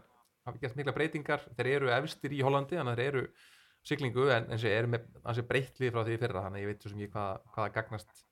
[0.45, 1.45] Hafi gert mikla breytingar.
[1.57, 4.91] Þeir eru efstir í Hollandi þannig að þeir eru á siglingu en eins og eru
[4.93, 7.71] með ansi breytlið frá því fyrra þannig að ég veit svo sem ég hvað, hvað
[7.75, 8.23] gagnast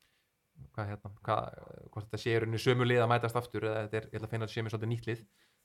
[0.74, 1.58] hvað hérna, hvað,
[1.94, 4.34] hvort þetta sé rauninni sömu lið að mætast aftur eða þetta er, ég ætla að
[4.34, 5.24] finna að sé með svolítið nýtt lið.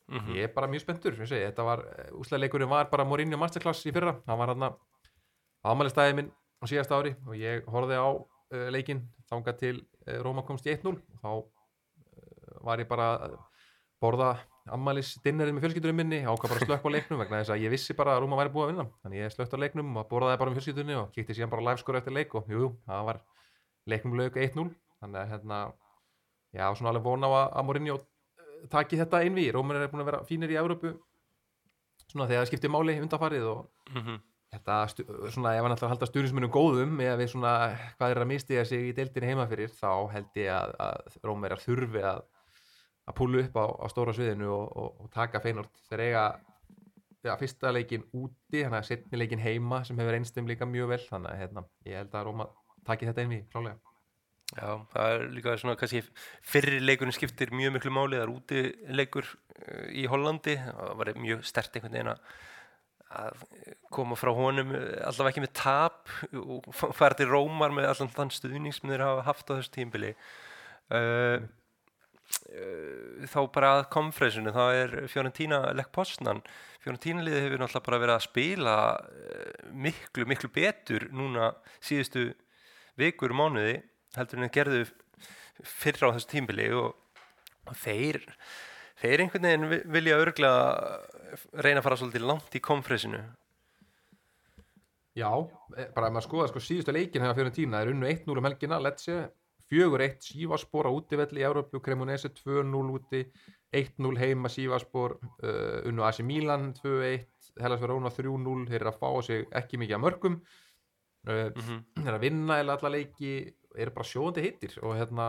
[0.09, 0.37] Mhm.
[0.39, 1.83] ég er bara mjög spenntur þetta var,
[2.17, 4.71] úsleileikurinn var bara Mourinho Masterclass í fyrra, hann var hann
[5.69, 10.45] ámælistæði minn á síðast ári og ég horfði á uh, leikinn þangað til uh, Róma
[10.49, 11.45] komst í 1-0 og þá uh,
[12.65, 13.37] var ég bara að
[14.01, 14.31] borða
[14.75, 17.73] ammælis dinnerinn með fjölskyldunum minni ákvað bara að slökka á leiknum vegna þess að ég
[17.75, 18.87] vissi bara að Róma væri búið að vinna.
[19.03, 21.83] Þannig ég slökkt á leiknum og borðaði bara með fjölskyldunni og kíkti síðan bara live
[21.83, 23.21] score eftir leik og jú, jú, það var
[23.89, 24.69] leiknum lauk 1-0
[25.03, 25.59] þannig að hérna
[26.55, 30.03] já, svona alveg vona á að, Mourinho eh, taki þetta inn við, Rómur er búin
[30.05, 30.95] að vera fínir í Európu
[32.09, 34.19] svona þegar það skiptir máli undanfarið og Mhm.
[34.53, 37.53] þetta, stu, svona ef hann ætlar að halda stjórnismunum góðum með að við svona
[37.99, 41.61] hvað er að mistiga sig í deildinni heima fyrir þá held ég að, að Rómverjar
[41.65, 42.23] þurfi að,
[43.09, 46.25] að púlu upp á, á stóra sviðinu og, og, og taka feinort þeir eiga
[47.27, 51.03] ja, fyrsta leikin úti, þannig að setni leikin heima sem hefur einstum líka mjög vel
[51.09, 52.49] þannig að hérna, ég held að Róma
[52.89, 53.79] taki þetta inn við klálega
[54.57, 56.01] Já, það er líka svona kannski
[56.49, 58.63] fyrri leikurinn skiptir mjög miklu máli það er úti
[58.97, 62.15] leikur uh, í Hollandi það var mjög stert einhvern veginn
[63.19, 63.43] að
[63.93, 68.33] koma frá honum allavega ekki með tap og f- fara til Rómar með allan þann
[68.33, 71.39] stuðning sem þeir hafa haft á þessu tímbili uh, uh,
[73.29, 76.43] þá bara að konferensinu þá er Fiorentina Lech Poznan.
[76.83, 81.51] Fiorentina liði hefur náttúrulega bara verið að spila uh, miklu, miklu betur núna
[81.85, 82.29] síðustu
[83.01, 83.79] vikur mánuði
[84.17, 84.85] heldur en gerðu
[85.67, 86.95] fyrra á þessu tímbili og,
[87.69, 88.21] og þeir
[89.03, 90.63] þeir einhvern veginn vi- vilja örglega
[91.63, 93.21] reyna að fara svolítið langt í komfresinu
[95.19, 95.31] Já,
[95.77, 98.47] eh, bara ef maður skoða sko síðustu leikin hefða fyrir tína, þeir unnu 1-0 um
[98.47, 99.17] helgina, Lecce,
[99.69, 103.23] 4-1 Sívaspor á útivelli í Európu, Cremonese 2-0 úti,
[103.75, 107.29] 1-0 heima Sívaspor, uh, unnu AC Milan 2-1,
[107.61, 110.41] Hellas Verona 3-0, þeir eru að fá sig ekki mikið að mörgum,
[111.29, 113.33] uh, mm þeir eru að vinna eða alla leiki,
[113.79, 115.27] eru bara sjóðandi hittir og hérna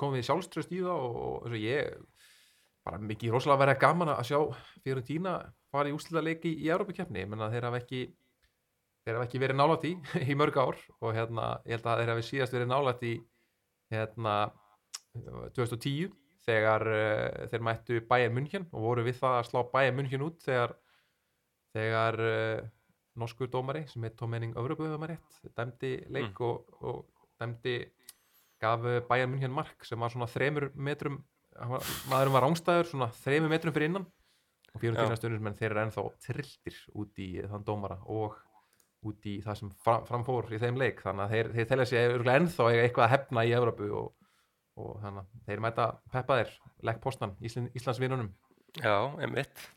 [0.00, 1.94] komum við sjálfströst í það og, og og ég,
[2.84, 4.38] bara mikið rosalega verið gaman að sjá
[4.82, 5.34] fyrir tína
[5.70, 8.02] fara í úslita leiki í Európa-keppni, menna þeir hafa ekki
[9.04, 9.92] þeir hafa ekki verið nálægt í
[10.32, 13.14] í mörg ár og hérna ég held að þeir hafi síðast verið nálægt í
[13.90, 14.34] hérna
[15.56, 16.10] 2010
[16.46, 20.40] þegar uh, þeir mættu Bayern München og voru við það að slá Bayern München út
[20.46, 20.76] þegar
[21.74, 22.68] þegar uh,
[23.20, 27.02] norskur dómari sem er Tom Henning Övruböðum rétt dæmdi leik og, og
[27.40, 27.76] dæmdi
[28.60, 31.20] gaf eh, Bayern München mark sem var svona þremur metrum
[31.56, 34.06] hann var, rángstæður svona þremur metrum fyrir innan
[34.70, 35.02] og fyrir Já.
[35.02, 38.38] tína stundum menn þeir eru ennþá trilltir út í þann dómara og
[39.06, 41.02] út í það sem fram, framfór í þeim leik.
[41.04, 44.08] Þannig að þeir, þeir telja örugglega ennþá eitthvað að hefna í Evrópu og,
[44.80, 46.56] og þannig að þeir mæta peppa þeir
[46.90, 48.32] legg postan Ísland, Íslandsvinunum.
[48.80, 49.68] Já, emitt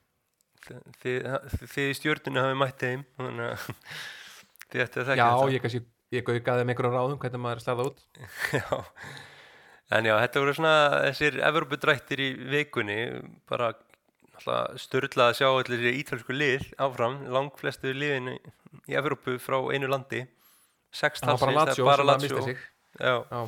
[0.67, 1.27] þið, þið,
[1.73, 3.67] þið í stjórnunu hafið mætt þeim þannig að
[4.73, 5.53] þið ætti að þekka Já, þetta.
[5.53, 5.83] ég kannski
[6.13, 8.03] ég gaukaði með einhverjum ráðum hvernig maður slæða út.
[8.59, 10.75] Já, en já, þetta voru svona
[11.07, 12.97] þessir Evropudrættir í vikunni
[13.49, 13.73] bara
[14.81, 20.23] störla að sjá allir ítalsku lið áfram, langflestu liðin í Evrópu frá einu landi.
[20.93, 22.61] Sex bara talsins, Lazio það er
[22.93, 23.39] Já, Já,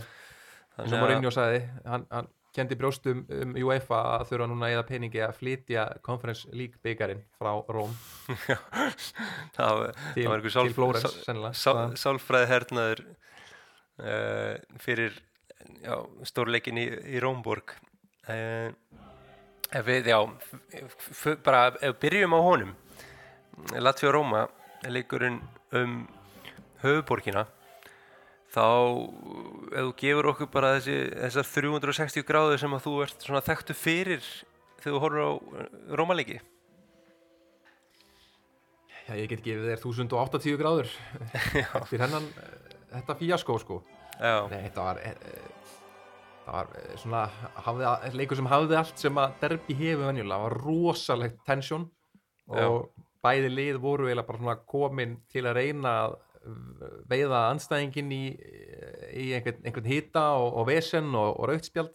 [0.82, 5.21] eins og Mourinho sagði hann, hann kendi brjóstum um UEFA að þurfa núna eða peningi
[5.24, 7.93] að flytja Conference League byggarinn frá Róm.
[9.58, 11.17] Það var einhver Flórens
[12.00, 15.19] sálfræði hernaður uh, fyrir
[15.84, 17.76] já, stórleikin í, í Rómborg.
[18.26, 18.71] Uh,
[19.76, 20.20] ef við, já
[21.46, 22.74] bara ef við byrjum á honum.
[23.80, 24.46] Lazio Róma
[24.92, 25.40] leikurinn
[25.76, 26.02] um
[26.84, 27.46] höfuborgina
[28.56, 28.66] þá
[29.76, 33.76] ef þú gefur okkur bara þessi, þessar 360 gráður sem að þú ert svona þekktu
[33.78, 34.28] fyrir
[34.84, 35.32] þegar þú horfur á
[36.00, 36.38] Rómaleiki
[39.06, 40.94] Já, ég get gefið þér 1080 gráður
[41.90, 42.54] fyrir hennan eh,
[42.96, 43.76] þetta fíaskó sko.
[44.18, 45.20] Já, Nei, þetta var eh,
[46.46, 47.24] það var eh, svona
[47.66, 51.88] hafði, að- leikur sem hafði allt sem að derbi hefur venjulega, það var rosalegt tensjón
[52.48, 52.92] og
[53.26, 56.16] bæði lið voru eiginlega bara svona komin til að reyna að
[57.10, 58.24] veiða anstæðingin í,
[59.18, 61.90] í einhvern, einhvern hita og, og vesen og, og rautspjald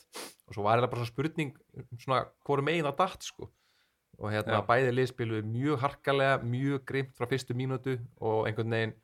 [0.51, 1.53] og svo var eiginlega bara svona spurning
[2.03, 3.47] svona hvoru megin það datt sko.
[4.21, 4.65] Og hérna Já.
[4.67, 8.97] bæði lið spiluðu mjög harkalega mjög grimt frá fyrstu mínútu og einhvern veginn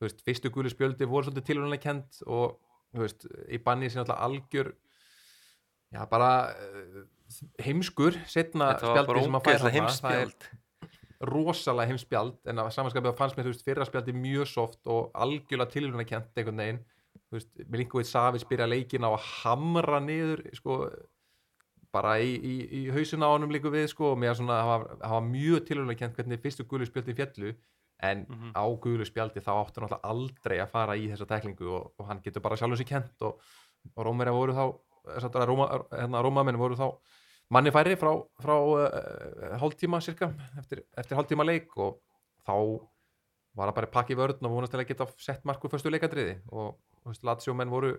[0.00, 2.56] þú veist, fyrstu gulu spjöldi voru svolítið tilvæmlega kent og
[2.96, 4.72] þú veist, í banni sem alltaf algjör
[5.94, 7.02] já bara uh,
[7.62, 9.72] heimskur setna spjaldi sem að færa þarna,
[10.02, 14.80] það er rosalega heimspjald en að samanskapið fannst mér þú veist, fyrra spjaldi mjög soft
[14.92, 16.80] og algjörlega tilvæmlega kent einhvern veginn
[17.26, 20.80] þú veist, Milinkovic Savic byrja leikin á að hamra niður sko
[21.96, 24.58] bara í, í, í hausin á honum líka við sko og mér svona,
[25.00, 27.54] það var, mjög tilvæmlega kent hvernig fyrstu gulu spjaldi fjallu
[28.04, 28.50] en Mhm.
[28.52, 32.20] á gulu spjaldi þá áttu náttúrulega aldrei að fara í þessa teklingu og, og hann
[32.20, 33.40] getur bara sjálfur sér kent og,
[33.96, 34.74] og Rómverja voru þá að
[35.06, 36.88] hérna, Rómamenn voru þá
[37.54, 38.10] manni færi frá,
[38.42, 42.00] frá uh, hálftíma cirka eftir, eftir hálftíma leik og
[42.46, 42.54] þá
[43.56, 46.76] var það bara pakki vörn og vonast til að geta sett markur fyrstu leikadriði og
[47.22, 47.94] Latsjómenn voru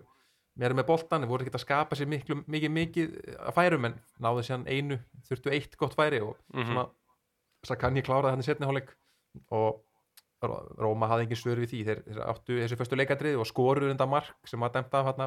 [0.58, 4.42] mér með boltan, voru ekki að skapa sér miklu, mikið mikið að færum en náðu
[4.46, 6.66] sér einu, þurftu eitt gott færi og Mhm.
[6.66, 6.86] svona
[7.62, 8.92] þess að kann ég kláraði hann í setni hálfleik
[9.50, 9.84] og
[10.42, 13.90] Ró- Róma hafði engin svör við því þeir, þeir áttu þessu fyrstu leikadrið og skoruð
[13.90, 15.26] enda mark sem var dæmt af hérna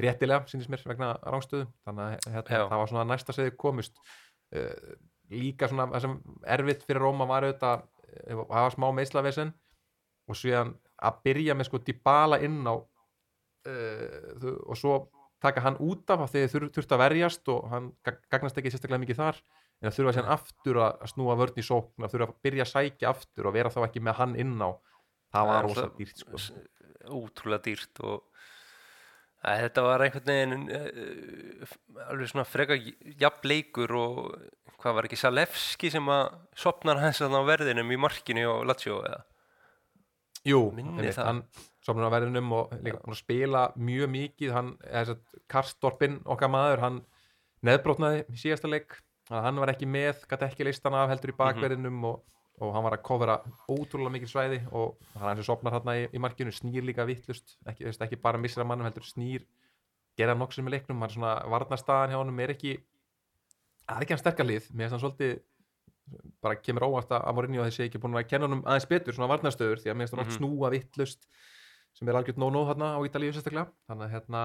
[0.00, 2.62] réttilega, sínist mér, vegna rángstöðu þannig að hérna, Já.
[2.70, 4.00] það var svona næsta segði komust
[4.56, 4.94] uh,
[5.30, 6.16] líka svona það sem
[6.56, 9.52] erfitt fyrir Róma var auðvitað eh, það var smá meðslavesen
[10.28, 14.96] og síðan að byrja með sko Dybala inn á uh, þau- og svo
[15.44, 18.72] taka hann út af að þeir þur, þurft að verjast og hann gag- gagnast ekki
[18.72, 19.40] sérstaklega mikið þar
[19.82, 22.64] en að þurfa síðan aftur að að snúa vörn í sókn að þurfa að byrja
[22.64, 24.70] að sækja aftur og vera þá ekki með hann inn á
[25.34, 26.40] það var alltaf dýrt sko.
[27.10, 28.22] ótrúlega dýrt og
[29.44, 31.74] að þetta var einhvern veginn uh,
[32.08, 34.18] alveg svona freka jafn leikur og
[34.80, 39.00] hvað var ekki Salevski sem að sopnar hans að á verðinum í markinu og Lazio
[39.04, 39.22] eða?
[40.44, 41.40] Jú, einmitt, hann
[41.84, 44.52] sopnur á verðinum og líka að spila mjög mikið.
[44.52, 47.00] Hann, þess að Karstorpin okkar maður, hann
[47.64, 48.98] neðbrotnaði síðasta leik,
[49.32, 52.20] hann var ekki með, gæti ekki listan af heldur í bakverðinum og
[52.62, 53.38] og hann var að kofera
[53.68, 57.56] ótrúlega mikil svæði og hann eins og sopnar hérna í, í markinu, snýr líka vittlust
[57.66, 59.42] ekki, ekki bara missir að mannum heldur snýr
[60.16, 62.76] gera sem í leiknum, hann er svona varnarstaðan hjá honum er ekki
[63.88, 65.34] það er ekki hann sterkalið, mér finnst hann svolítið
[66.44, 69.30] bara kemur óvart að Amorinni og þessi ekki búin að kenna honum aðeins betur svona
[69.32, 70.38] varnarstöður því að mér finnst hann oft Mhm.
[70.38, 71.26] snúa vittlust
[71.94, 73.70] sem er algjört no-no hérna á Ítalíu sérstaklega.
[73.88, 74.40] Þannig að hérna,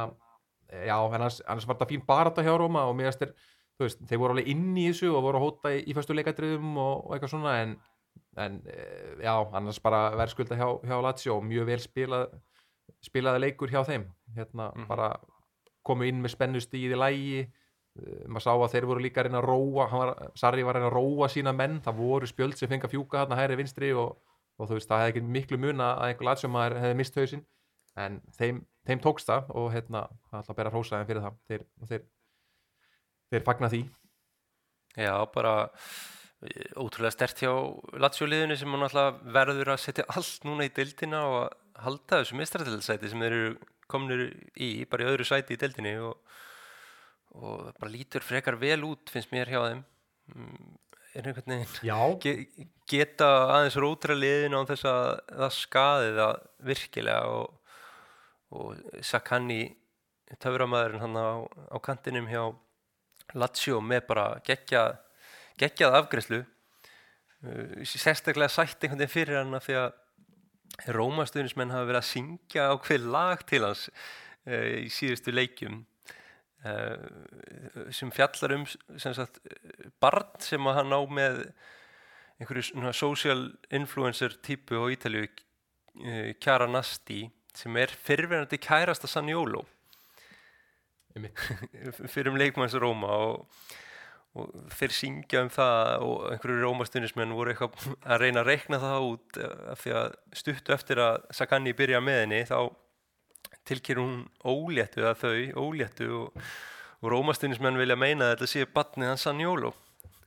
[0.70, 3.34] já, en annars, annars var þetta fín barata hjá Róma og mér finnst þeir
[3.80, 6.14] þú veist, þeir voru alveg inn í þessu og voru að hóta í, í fyrstu
[6.16, 7.76] leikadriðum og, og eitthvað svona en,
[8.40, 12.30] en eh, já, annars bara verðskulda hjá, hjá Lazio og mjög vel spilað
[13.06, 14.06] spilaði leikur hjá þeim.
[14.36, 14.88] Hérna Mhm.
[14.90, 15.12] bara
[15.86, 17.48] komu inn með spennustíð í lægi
[18.30, 20.90] maður sá að þeir voru líka að reyna að róa var, Sarri var að reyna
[20.92, 21.80] að róa sína menn.
[21.82, 24.14] Það voru spjöld sem fengi að fjúka þarna hæri vinstri og,
[24.60, 27.46] og þú veist, það hefði ekki miklu mun að einhver latsjómaður hefði mist hausinn.
[28.00, 31.36] En þeim, þeim tókst það og hérna, alltaf bera hrósaðin fyrir það.
[31.50, 32.04] Þeir, þeir,
[33.34, 33.82] þeir fagna því.
[34.98, 35.70] Já, bara eh,
[36.80, 37.52] ótrúlega stert hjá
[38.00, 42.38] Lazio-liðinu sem hann alltaf verður að setja allt núna í deildina og að halda þessu
[42.40, 43.50] mistrættilsæti sem þeir eru
[43.92, 44.26] komnir
[44.56, 46.16] í, bara í öðru sæti í deildinni og,
[47.36, 49.84] og bara lítur frekar vel út finnst mér hjá þeim.
[50.36, 50.78] Mm,
[51.18, 52.34] er einhvern veginn ge
[52.90, 55.10] geta aðeins rótra liðinu á þess að
[55.42, 57.76] það skaði það virkilega og,
[58.56, 59.62] og Sakani
[60.40, 61.30] töframæðurinn hann á,
[61.74, 62.44] á kantinum hjá
[63.38, 64.98] Lazio með bara geggjað
[65.60, 69.98] geggjað afgreðslu uh, sérstaklega sætt einhvern veginn fyrir hann því að
[70.96, 75.82] Rómastuðnismenn hafa verið að syngja á hver lag til hans uh, í síðustu leikjum
[76.68, 79.42] uh, sem fjallar um sem sagt,
[80.02, 81.42] barn sem að hann á með
[82.40, 87.26] einhverju social influencer típu á Ítalju uh, Chiara Nasti
[87.58, 89.10] sem er fyrrverandi kærasta
[91.16, 91.38] einmitt.
[92.14, 93.48] fyrir um leikmanns Róma og,
[94.38, 99.08] og þeir syngja um það og einhverju Rómastunismenn voru eitthvað að reyna að reikna það
[99.08, 100.12] út eh, því að
[100.44, 102.60] stuttu eftir að Sakani byrja með henni þá
[103.70, 106.44] tilkýr hún óléttu eða þau óléttu og,
[107.02, 109.74] og Rómastunismenn vilja meina að þetta sé batnið hans Sanjólo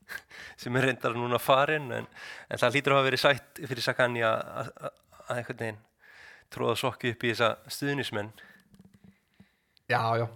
[0.61, 2.11] sem er reyndar núna farin en,
[2.51, 4.75] en það lítur að hafa verið sætt fyrir Sakani að að-
[5.23, 5.83] að einhvern veginn
[6.53, 8.33] tróða sokki upp í þessa stuðnismenn.
[9.89, 10.27] Já, já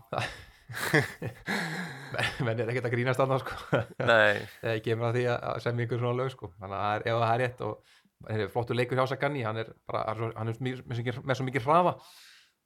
[2.46, 3.56] menn er ekkert að grínast annars sko.
[4.00, 6.50] Þegar kemur að því að semja ykkur svona lög sko.
[6.60, 7.74] þannig að ef það er rétt og
[8.26, 11.38] það er flottur leikur hjá Sagani hann er, bara, hann er svo- hann með, með,
[11.38, 11.96] svo mikið- hraða.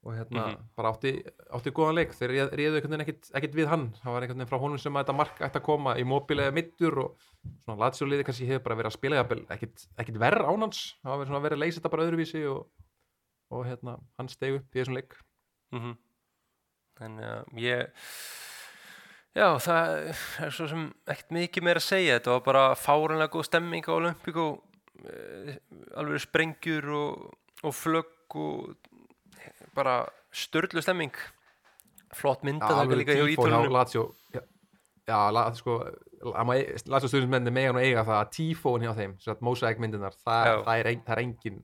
[0.01, 0.61] Og hérna Mhm.
[0.75, 1.11] bara átti,
[1.53, 2.13] átti góðan leik.
[2.17, 3.05] Þeir réðu einhvern veginn
[3.37, 3.83] ekkit við hann.
[4.01, 6.51] Það var einhvern veginn frá honum sem að þetta mark ætti að koma í móbilega
[6.55, 7.17] middur og
[7.61, 9.21] svona latsjóliði kannski hefur bara verið að spila
[10.01, 12.65] ekkit verð ánans það var verið að leysa þetta bara öðruvísi og,
[13.51, 15.13] og hérna hann steg upp í þessum leik.
[15.71, 15.93] Mm
[16.99, 18.07] Þannig að ég
[19.31, 19.91] Já, það
[20.43, 22.17] er svo sem ekkert mikið meira að segja.
[22.17, 24.47] Þetta var bara fáranlega góð stemming á Olympico
[25.07, 25.53] eh,
[25.95, 27.29] alveg sprengjur og,
[27.63, 28.73] og flögg og
[29.77, 30.01] bara
[30.35, 31.15] störlu stemming.
[32.11, 33.23] Flott myndataka líka hjá
[33.71, 34.09] Lazio.
[34.35, 34.43] Já,
[35.07, 35.79] já la, sko
[36.21, 40.55] Lazio stundismenni megan og eiga það að tífóin hjá þeim, svo að myndinar það, Já.
[40.67, 41.63] það, ein, það er engin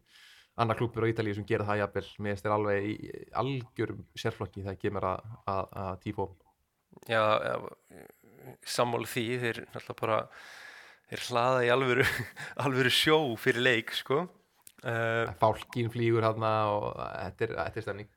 [0.57, 2.05] annar klúpur á Ítalíu sem gera það jafnvel.
[2.17, 6.29] Mér finnst þeir alveg í í algjörum sérflokki þegar kemur að, að, að tífó
[7.05, 7.55] Já, já
[8.65, 9.25] sammála því.
[9.43, 10.19] Þeir náttúrulega bara
[11.07, 12.07] þeir hlaða í alvöru
[12.65, 14.25] alvöru sjó fyrir leik sko.
[14.85, 18.11] Uh, fálkin flýgur hérna og þetta er, þetta er stemning.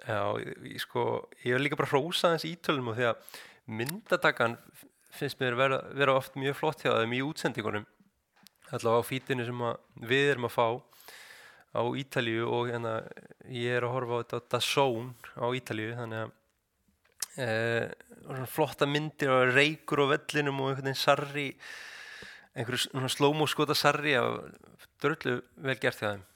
[0.00, 1.04] Já, ég, sko,
[1.44, 3.38] ég er líka bara hrósa hans ítölum og því að
[3.80, 4.56] myndatakan
[5.16, 7.88] finnst mér vera, vera oft mjög flott hjá þeim í útsendingunum.
[8.70, 10.66] Allavega á fítinu sem að við erum að fá
[11.70, 12.96] á Ítalíu og hérna
[13.46, 16.30] ég er að horfa á þetta DAZN á Ítalíu þannig að
[17.38, 21.46] e, flotta myndir og reykur á vellinum og einhvern veginn sarri
[22.58, 24.42] einhverju slómó skota sarri af
[25.02, 26.26] dröllu vel gert þeim.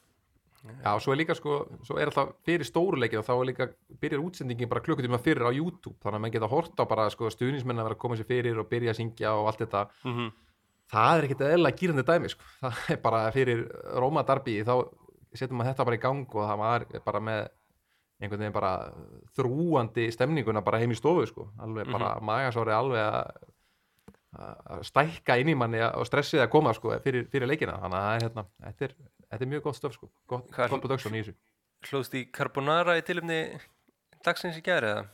[0.64, 3.66] Já, svo er líka sko, svo er alltaf fyrir stóruleikið og þá er líka,
[4.01, 7.29] byrjar útsendingin bara klukkutíma fyrir á YouTube, þannig að mann geta hort á bara sko
[7.29, 10.14] stuðnismenn að vera að koma sér fyrir og byrja að syngja og allt þetta, mm
[10.14, 10.31] -hmm.
[10.94, 13.61] það er ekkert eðla gýrandi dæmi sko, það er bara fyrir
[14.01, 14.75] Róma Darby, þá
[15.40, 17.41] setjum maður þetta bara í gang og það var bara með
[18.22, 18.72] einhvern veginn bara
[19.37, 25.57] þrúandi stemninguna bara heim í stofu sko, alveg bara magasóri alveg að stækka inn í
[25.59, 28.95] manni og stressið að koma sko fyrir, fyrir leikina, þannig að hérna, þetta er,
[29.28, 31.37] þetta er mjög gott stöf sko, gott, gott production í þessu.
[31.91, 33.39] Hlóðst í Carbonara í tilumni
[34.26, 35.05] dagsins í gæri eða?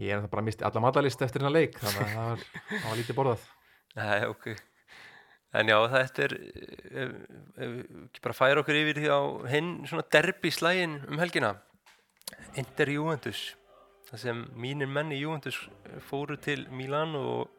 [0.00, 2.44] Ég er bara misti alla matalist eftir hennar leik þannig að það var,
[2.84, 3.48] var lítið borðað
[3.98, 4.52] Nei, ok.
[5.50, 6.34] En já, þetta er,
[7.02, 7.14] ef,
[7.58, 9.20] ef, ekki bara færa okkur yfir því á
[9.50, 11.56] hinn svona derbi slægin um helgina.
[12.60, 13.40] Inter Juventus.
[14.10, 15.58] Það sem mínir menn í Juventus
[16.06, 17.50] fóru til Milan og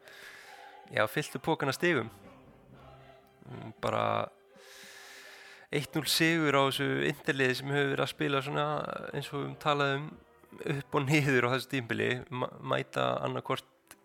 [0.92, 2.08] já, fylltu pókana stigum.
[3.44, 4.28] Mm, bara
[5.72, 8.66] 1-0 sigur á þessu interliði sem hefur verið að spila svona
[9.12, 10.10] eins og við talaðum
[10.76, 12.10] upp og niður á þessu tímbili
[12.60, 13.96] mæta annarkvort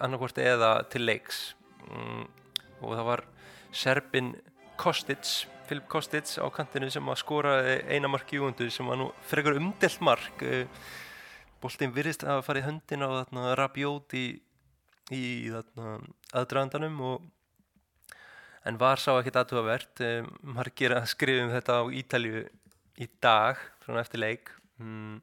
[0.00, 1.50] annarkvort eða til leiks
[1.84, 2.24] mm,
[2.82, 3.24] og það var
[3.72, 4.34] Serbin
[4.80, 7.56] Kostic Filip Kostic á kantinu sem að skora
[7.90, 10.44] eina mark í úndu sem var nú frekar umdelt mark.
[11.62, 13.26] Boltinn virðist að fara í höndin á
[13.58, 14.26] Rabiot í,
[15.10, 17.24] í aðdraðandanum og
[18.66, 20.02] en var sá ekkert aðtúavert
[20.42, 22.44] margir að skrifum þetta á Ítalju
[23.02, 24.50] í dag svona eftir leik.
[24.78, 25.18] Mm,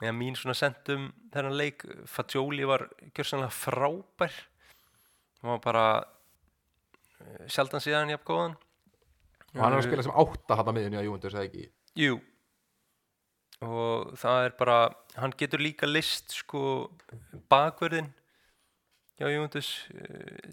[0.00, 4.42] meðan mín svona sendum þennan leik Fagioli var gjörsanlega frábær.
[5.40, 5.86] Hann var bara
[7.50, 8.58] sjaldan síðan jafn góðan.
[9.52, 11.66] Og hann er að spila sem átta hann að miðunni á Júventus eða ekki?
[12.00, 12.18] Jú.
[13.62, 14.76] Og það er bara
[15.20, 16.62] hann getur líka list sko
[17.52, 18.10] bakverðin
[19.20, 20.52] hjá Júventus uh,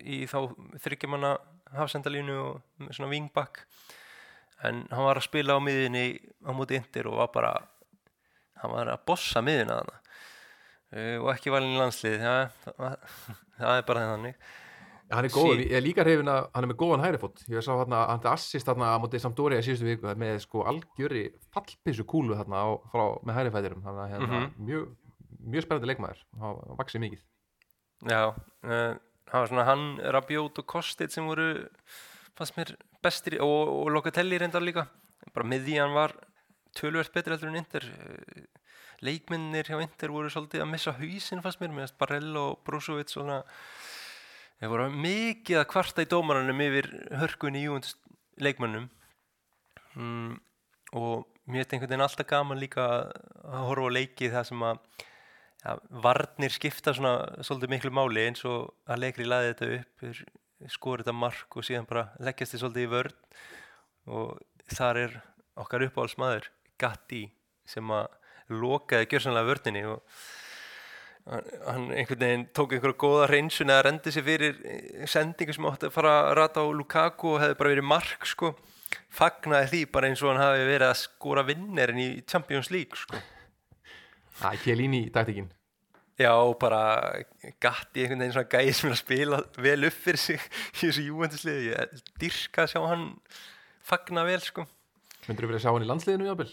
[0.00, 0.38] í þá
[0.82, 1.36] þryggjumanna
[1.76, 3.62] hafsendalínu og svona vingbakk
[4.66, 6.06] en hann var að spila á miðinni
[6.46, 7.52] á móti indir og var bara
[8.62, 10.00] hann var að bossa miðina þarna.
[10.92, 12.98] Uh, og ekki valin í landslið ja, það,
[13.60, 14.50] það er bara þannig
[15.12, 17.72] Hann er góður, ég er líka hrifin að hann er með góðan hærifót, ég sá
[17.74, 21.24] hann að hann er assist hann á móti Sampdoria í síðustu viku með sko algjöri
[21.52, 24.64] fallpissu kúlu hann á, frá, með hærifætirum þannig að hérna, mm -hmm.
[24.70, 24.86] mjög,
[25.52, 26.24] mjög spennandi leikmaður.
[26.40, 27.26] Hann vaksið mikið.
[28.08, 28.94] Já, uh,
[29.28, 29.86] það var svona hann,
[30.16, 31.68] Rabiot og Kostit sem voru
[32.38, 34.86] fannst mér bestir og, og Locatelli reyndar líka.
[35.34, 36.16] Bara miðjan var
[36.72, 37.84] tölvert betri heldur en Inter.
[39.02, 43.42] Leikminnir hjá Inter voru svolítið að missa hausin fannst mér, meðan Barell og Brozovic svona
[44.62, 46.88] þeir voru mikið að kvarta í dómaranum yfir
[47.18, 47.98] hörkunni júundst
[48.42, 48.86] leikmannum
[49.98, 50.36] mm,
[50.96, 52.86] og mér er einhvern veginn alltaf gaman líka
[53.42, 54.78] að horfa á leikið það sem að
[55.64, 55.74] ja,
[56.06, 60.24] varnir skipta svona svolítið miklu máli eins og að leikri laði þetta upp
[60.70, 63.16] skor þetta mark og síðan bara leggjast þið svolítið í vörn.
[64.12, 65.16] Og þar er
[65.62, 66.50] okkar uppáhaldsmaður
[66.80, 67.24] Gatti
[67.68, 68.08] sem að
[68.52, 70.22] lokaði gjörsanlega vörninni og
[71.28, 74.58] hann einhvern veginn tók einhverja góða reynsun eða rendi sér fyrir
[75.10, 78.52] sendingu sem átti að fara að rata á Lukaku og hefði bara verið mark sko.
[79.12, 83.20] Fagnaði því bara eins og hann hafi verið að skora vinnerinn í Champions League sko.
[84.42, 85.52] Það er Kjellín í taktikinn
[86.20, 86.82] Já, bara
[87.62, 90.42] gatti einhvern veginn svona gæði sem er að spila vel upp fyrir sig
[90.76, 93.06] í þessu júvendislið ég dyrka að sjá hann
[93.82, 94.66] fagna vel sko.
[95.26, 96.48] Myndur þú verið að sjá hann í landsliðinu jábel?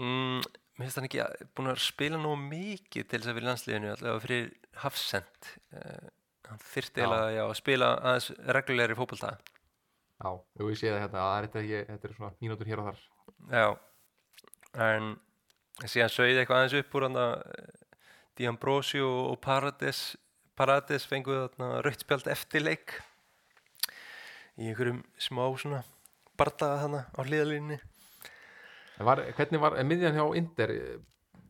[0.00, 0.42] Mm,
[0.80, 3.92] mér finnst hann ekki að búin að spila nú mikið til þess að í landsliðinu
[3.92, 4.50] allavega fyrir
[4.80, 6.10] hafsend uh,
[6.48, 9.34] hann þyrti eiginlega að spila aðeins reglulegri fókbalta
[10.20, 11.20] Já, ég sé það hérna.
[11.24, 13.04] Að þetta er, þetta er svona mínútur hér og þar.
[13.48, 13.68] Já,
[14.86, 15.06] en
[15.88, 17.36] síðan sögði eitthvað aðeins upp úr hann að
[18.40, 20.02] D'Ambrosio og Parades
[20.60, 22.98] Parades fenguð rauðspjald eftir leik
[24.60, 25.80] í einhverjum smá svona
[26.36, 27.78] bardaða þannig á hliðalínni
[29.00, 30.74] Hvernig var miðjan hjá Inder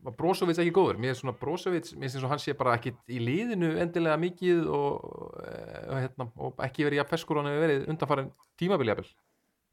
[0.01, 0.99] var Brozovic ekki góður?
[1.01, 4.17] Mér er svona Brozovic, mér finnst eins og hann sé bara ekki í liðinu endilega
[4.21, 8.31] mikið og, og, eh, hérna, og ekki verið í að feskur hann hefur verið undanfærin
[8.61, 9.09] tímabiljafil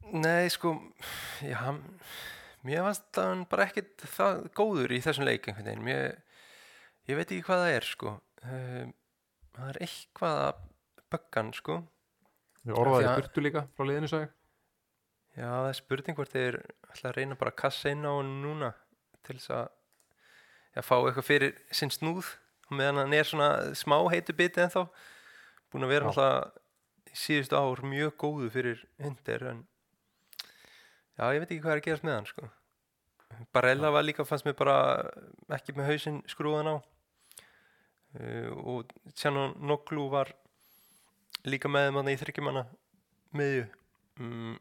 [0.09, 0.75] Nei, sko
[1.45, 1.81] já, hann
[2.65, 5.49] mér fannst hann bara ekkit það góður í þessum leik
[5.83, 6.17] mér,
[7.09, 8.15] ég veit ekki hvað það er sko.
[8.43, 8.93] Um,
[9.55, 10.65] það er eitthvað að
[11.09, 11.79] böggan sko.
[12.63, 14.29] Við orðaði burtu líka frá liðinu sag
[15.37, 16.59] Já, það er spurning hvort þeir
[16.89, 18.73] ætla að reyna bara að kassa inn á hann núna
[19.27, 19.67] til þess að
[20.75, 22.33] já, fá eitthvað fyrir sinn snúð
[22.69, 24.81] og meðan hann er svona smá heitu biti en þá
[25.69, 26.57] búin að vera alltaf
[27.15, 29.65] síðustu ár mjög góðu fyrir hundir en
[31.17, 32.49] já, ég veit ekki hvað er að gerast með hann sko.
[33.53, 34.77] Barella var líka, fannst mér bara
[35.53, 36.75] ekki með hausinn skrúðan á.
[38.17, 40.31] Uh, og Tjano Noglu var
[41.45, 42.65] líka með manna í þryggjumanna
[43.37, 43.67] miðju.
[44.19, 44.57] Um,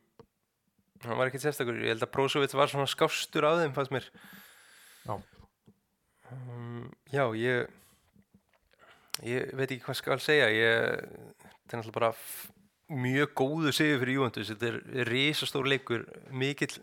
[1.04, 1.78] hann var ekkert sérstakur.
[1.82, 4.08] Ég held að Brozovic var svona skástur á þeim fannst mér.
[5.06, 5.14] Já,
[6.34, 7.68] um, já ég
[9.26, 10.48] ég veit ekki hvað skal segja.
[10.52, 11.02] Ég,
[11.42, 12.12] þetta er náttúrulega bara
[12.88, 14.50] mjög góðu sigur fyrir Juventus.
[14.52, 16.04] Þetta er risastór leikur.
[16.30, 16.78] Mikið,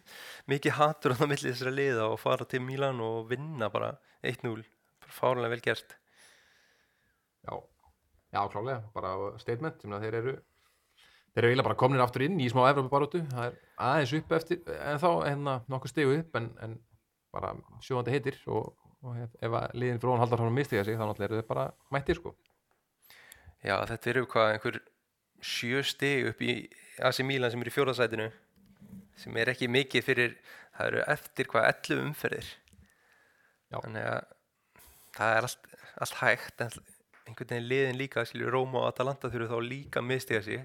[0.51, 3.95] mikið hatur á það millir þessara liða og fara til Milan og vinna bara
[4.25, 4.65] 1-0,
[5.03, 5.95] bara fárlega vel gert.
[7.45, 7.55] Já,
[8.35, 9.85] já klálega, bara statement.
[9.85, 10.35] Þeir eru
[11.35, 13.55] þeir eru eiginlega bara komin aftur inn í smá Evropabarótu, það er
[13.89, 16.77] aðeins upp eftir en þá hérna nokkuð stegu upp en, en
[17.35, 17.51] bara
[17.83, 18.71] sjóðandi heitir og,
[19.03, 21.49] og ef að liðin frá hann haldar hann að mistiga sig þá náttúrulega eru þau
[21.51, 22.35] bara mættir sko.
[23.65, 24.79] Já, þetta eru hvað einhver
[25.43, 26.55] sjö steg upp í
[27.03, 28.29] AC Milan sem er í fjóðarsætinu
[29.19, 30.37] sem er ekki mikið fyrir
[30.77, 32.49] það eru eftir hvað 11 umferðir.
[33.73, 33.79] Já.
[33.81, 34.19] þannig að
[35.15, 35.71] það er allt,
[36.05, 36.75] allt hægt en
[37.25, 40.61] einhvern veginn liðin líka, skilju, Róma og Atalanta þurfu þá líka að mistiga sig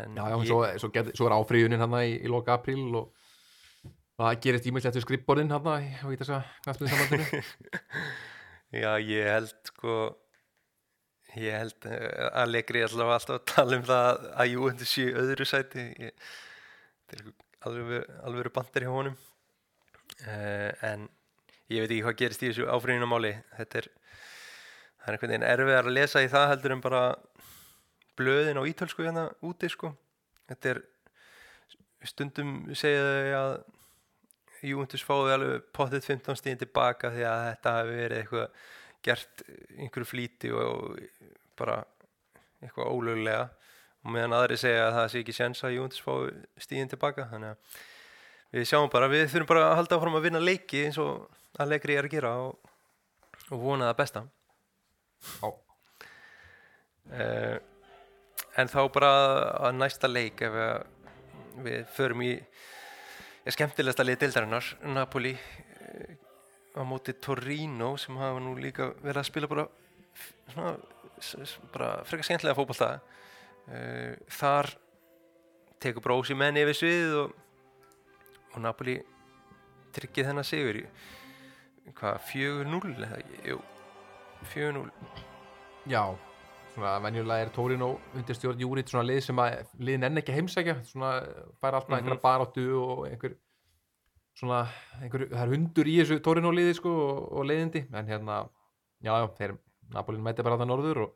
[0.00, 2.88] en Já, já, ég, svo, svo, get, svo er áfríðunin hann í, í loka apríl
[2.98, 3.12] og
[4.18, 7.42] það gerist ímyndslegt við skrippborðin hann á í þessa knastmiðsambandinu
[8.84, 9.96] já, ég held sko
[11.34, 15.06] ég held uh, að leikri allavega alltaf að tala um það að jú, þetta sé
[15.22, 15.86] öðru sæti.
[16.04, 16.30] Ég,
[17.66, 19.16] alveg, alveg bandir hjá honum.
[20.22, 21.08] Uh, en
[21.72, 23.86] ég veit ekki hvað gerist í þessu áfríðunamáli þetta er
[25.04, 27.02] það er einhvern veginn erfiðar að lesa í það heldur en bara
[28.18, 29.92] blöðin á ítölsku hérna úti sko.
[30.50, 30.82] Þetta er
[32.04, 33.54] stundum segja þau að
[34.64, 38.62] Júndus fáið alveg pottið 15 stíðin tilbaka því að þetta hafi verið eitthvað
[39.04, 39.42] gert
[39.76, 40.94] einhverju flíti og
[41.58, 41.82] bara
[42.64, 43.48] eitthvað ólöglega.
[44.04, 46.30] Og meðan aðri segja að það sé ekki sjens að Júndus fáið
[46.64, 47.26] stíðin tilbaka.
[47.32, 47.82] Þannig að
[48.54, 51.28] við sjáum bara, við þurfum bara að halda áfram að vinna leiki eins og
[51.60, 52.72] að leikri er að gera og,
[53.50, 54.24] og vona það besta.
[55.24, 55.48] Já,
[57.10, 57.56] uh,
[58.60, 59.12] en þá bara
[59.68, 60.58] að næsta leik ef
[61.64, 62.32] við, förum í
[63.54, 66.14] skemmtilegsta liði deildarinnar Napoli uh,
[66.78, 69.66] á móti Torino sem hafa nú líka verið að spila bara
[71.74, 72.88] bara frekar skemmtilega fótbolta.
[73.64, 74.70] Uh, þar
[75.80, 77.34] tekur brósi menn yfir svið og,
[78.54, 78.98] og Napoli
[79.94, 80.84] tryggið þennan sigur í
[81.94, 83.58] hvað, 4-0 eða ekki, jú
[84.54, 84.88] 4-0
[85.90, 86.02] já
[86.74, 90.38] svona venjulega er Torino undir stjórn Júrit svona lið sem að liðin enn ekki að
[90.40, 91.10] heimsækja svona
[91.62, 91.98] bara alltaf Mhm.
[92.02, 93.36] einhverja baráttu og einhver
[94.34, 94.64] svona
[95.00, 97.84] einhver, það er hundur í þessu Torino liði sko og, og leiðindi.
[97.94, 98.40] En hérna,
[99.04, 99.58] já já, þeir
[99.94, 101.12] Napolin mæti bara það norður og,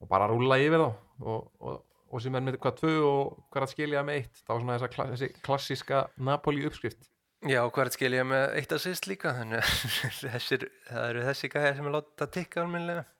[0.00, 0.92] og bara rúla yfir þá.
[1.20, 1.82] Og, og,
[2.14, 4.90] og sem er með hvað tvö og hvað að skilja með eitt þá svona þessa
[4.94, 7.10] kla- þessi klassíska Napoli uppskrift.
[7.44, 10.14] Já, er að skilja með eitt assist líka þannig að
[10.88, 13.04] það eru þessi gæðir sem er látið að tikka almennilega.
[13.04, 13.13] já,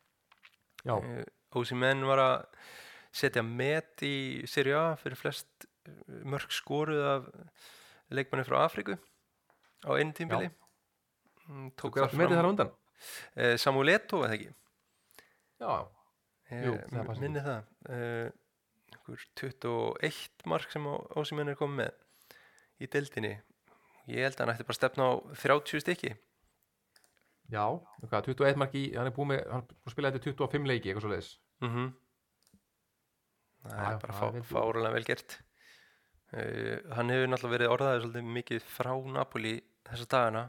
[1.55, 2.47] Ósi menn var að
[3.15, 5.93] setja met í Serie A fyrir flest eh,
[6.27, 7.29] mörg skoruð af
[8.11, 8.97] leikmanni frá Afríku
[9.87, 10.51] á einu tímbili
[11.45, 12.71] Mm, tók það með þar á undan?
[13.37, 14.47] Eh, Samuel Eto'o, eða ekki?
[15.61, 15.73] Já,
[16.49, 17.21] Ég Jú, það passar.
[17.21, 17.67] minni það.
[18.95, 21.93] Einhver 21 mark sem Ósi menn er komið með
[22.81, 23.35] í deildinni.
[24.09, 25.13] Ég held að hann ætti bara að stefna á
[25.45, 26.15] 30 stykki
[27.53, 27.65] já,
[28.09, 30.71] hvað, 21 mark í hann er búið með, hann er búið að spila þetta 25
[30.71, 31.33] leiki eitthvað svo leiðis
[31.65, 31.91] mm
[33.65, 35.37] það Já, er bara það fá, er vel gert.
[36.35, 39.53] Uh, hann hefur náttúrulega verið orðaðið svolítið mikið frá Napoli
[39.87, 40.43] þessa dagana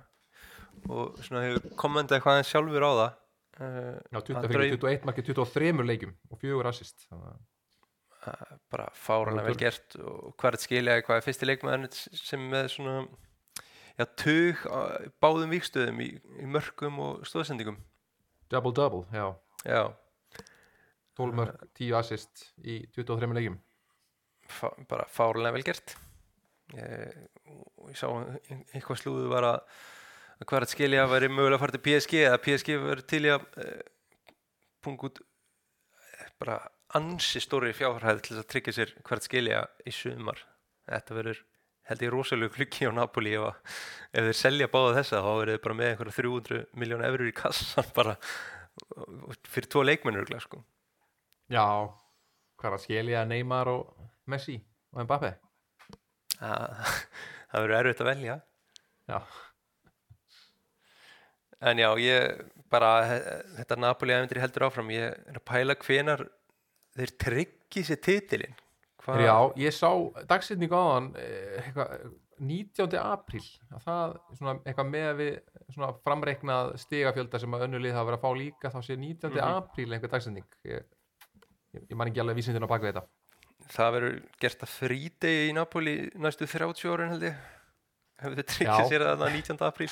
[0.91, 3.11] og svona hefur komendað eitthvað aðeins sjálfur á það.
[3.55, 7.37] Uh, Já, 20, Að fyrir draum- 21 markið 23 leikjum og fjögur assist þannig
[8.25, 9.95] uh, bara fárulega vel gert.
[10.01, 12.97] og hvert skilja hvað er fyrsti leikmaður sem með svona
[13.95, 14.63] já, tug
[15.23, 16.09] báðum víkstöðum í,
[16.41, 17.77] í mörgum og stóðsendingum
[18.51, 19.29] double double, já.
[19.65, 19.83] Já,
[21.17, 23.55] 12 mörg, 10 assist í 23 leikjum.
[24.51, 25.95] Fá, bara fárulega vel gert.
[26.75, 27.15] Ég,
[27.79, 29.59] og ég sá ein- eitthvað slúðu var að
[30.51, 33.45] er að skilja væri mögulega að fara til PSG eða PSG verið til í að
[33.63, 33.83] uh,
[34.83, 36.57] punga út eh, bara
[36.99, 40.41] ansi stóri fjárhæð til að tryggja sér hvert skilja í sumar.
[40.85, 41.39] Þetta verður
[41.89, 43.77] held ég rosalega klukki á Napoli ef,
[44.11, 47.35] ef þeir selja báða þessa þá verður þeir bara með einhverja 300 miljón eurur í
[47.35, 48.17] kassan bara
[49.47, 50.59] fyrir tvo leikmennur sko.
[51.51, 51.65] Já,
[52.59, 54.57] hvað er að skilja Neymar og Messi
[54.95, 55.35] og Mbappe
[56.35, 56.79] það
[57.51, 58.39] það verður erfitt að velja
[59.05, 59.19] Já,
[61.65, 62.89] En já, ég bara,
[63.57, 66.25] þetta Napoli ævendur heldur áfram, ég er að pæla hvenar
[66.95, 68.57] þeir tryggi sér titilinn.
[69.05, 69.89] Hva, já ég sá
[70.29, 71.91] dagsetningu á hann eitthvað,
[72.39, 72.97] 19.
[72.99, 75.35] apríl að það, svona, eitthvað með við
[75.71, 79.31] svona framreiknað stigafjölda sem að önnulið hafa verið að fá líka þá sé 19.
[79.31, 79.59] Mhm.
[79.61, 80.83] apríl einhver dagsetning ég,
[81.77, 83.07] ég, ég man ekki alveg vísindin á bak við þetta
[83.65, 87.37] Það verður gert að frídegi í Napoli næstu 30 árin held ég.
[88.21, 88.89] Hefur þeir tryggið Já.
[88.91, 89.63] sér að það 19.
[89.65, 89.87] apríl.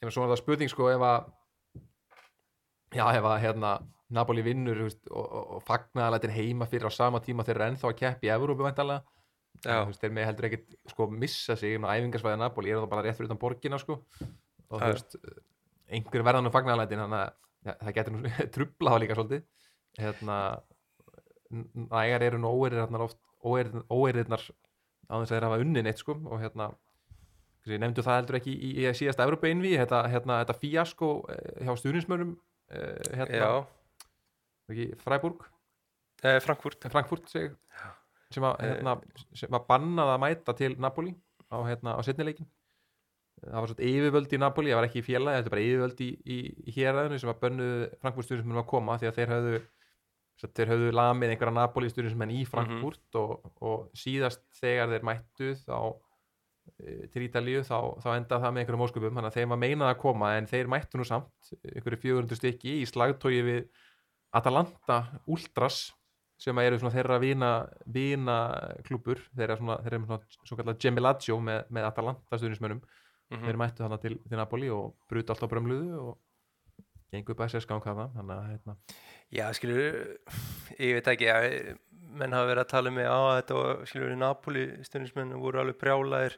[0.00, 1.28] ef svo er það spurning sko ef að
[2.94, 3.74] já ef að hérna
[4.14, 7.90] Napoli vinnur veist, og, og, og fagnaðalættir heima fyrir á sama tíma þeir eru ennþá
[7.90, 8.66] að keppi í Evrópu
[10.02, 13.18] þeir með heldur ekkit sko missa sig inn á æfingarsvæði Napoli eru það bara rétt
[13.18, 14.00] fyrir utan borgina sko.
[14.70, 15.18] Og þú veist
[15.94, 17.32] einhver verðan um fagnaðalættin þannig að
[17.64, 19.44] ja, það getur nú trubla þá líka svolítið.
[20.00, 20.38] Hérna
[21.94, 22.40] nægar eru
[23.94, 26.18] óerirnar á þess að þeir hafa unnin eitt sko.
[26.28, 26.72] Og hérna
[27.70, 31.62] ég nefndu það heldur ekki í, í síðasta Evrópa innví þetta, hérna, þetta fíasko eh,
[31.64, 32.34] hjá stuðnismönnum
[32.74, 33.48] eh, hérna,
[35.04, 35.44] Freiburg?
[36.24, 36.86] Eh, Frankfurt.
[36.90, 37.56] Frankfurt seg,
[38.32, 38.70] sem, að, Eh.
[38.70, 38.96] hérna,
[39.36, 41.14] sem var bannað að mæta til Napoli
[41.52, 42.48] á, hérna, á setnileikin
[43.44, 46.00] það var svona yfirvöld í Napoli, það var ekki í félagi þetta er bara yfirvöld
[46.00, 46.38] í, í,
[46.76, 49.58] héræðinu sem var bönnuð Frankfurt stundismenn að koma því að þeir höfðu
[50.40, 55.52] svo þeir höfðu lamið einhverja Napoli stundismenn í Frankfurt og, og síðast þegar þeir mættu
[55.60, 55.76] þá
[56.80, 59.14] e, til Ítalíu þá, þá endaði það með einhverjum ósköpum.
[59.14, 62.80] Þannig að þeim var meinað að koma en þeir mættu nú samt einhverju 400 stykki
[62.80, 63.60] í slagtói við
[64.34, 64.98] Atalanta
[65.30, 65.92] Ultras
[66.44, 67.50] sem eru þeirra vina,
[67.86, 68.36] vina
[68.84, 72.82] klúpur þeirra með svona svo kallar Gemilaggio með, með Atalanta stuðnismönnum
[73.32, 73.46] Mhm.
[73.46, 76.18] þeir mættu þannig til, til Napoli og bruti alltaf brömluðu og
[77.10, 78.74] gengu upp að sér skánkafna að hérna,
[79.32, 80.18] Já, skilur,
[80.78, 81.78] ég veit ekki að
[82.14, 86.36] menn hafa verið að tala með á þetta og skilur, Napoli stundismenn voru alveg brjálæðir.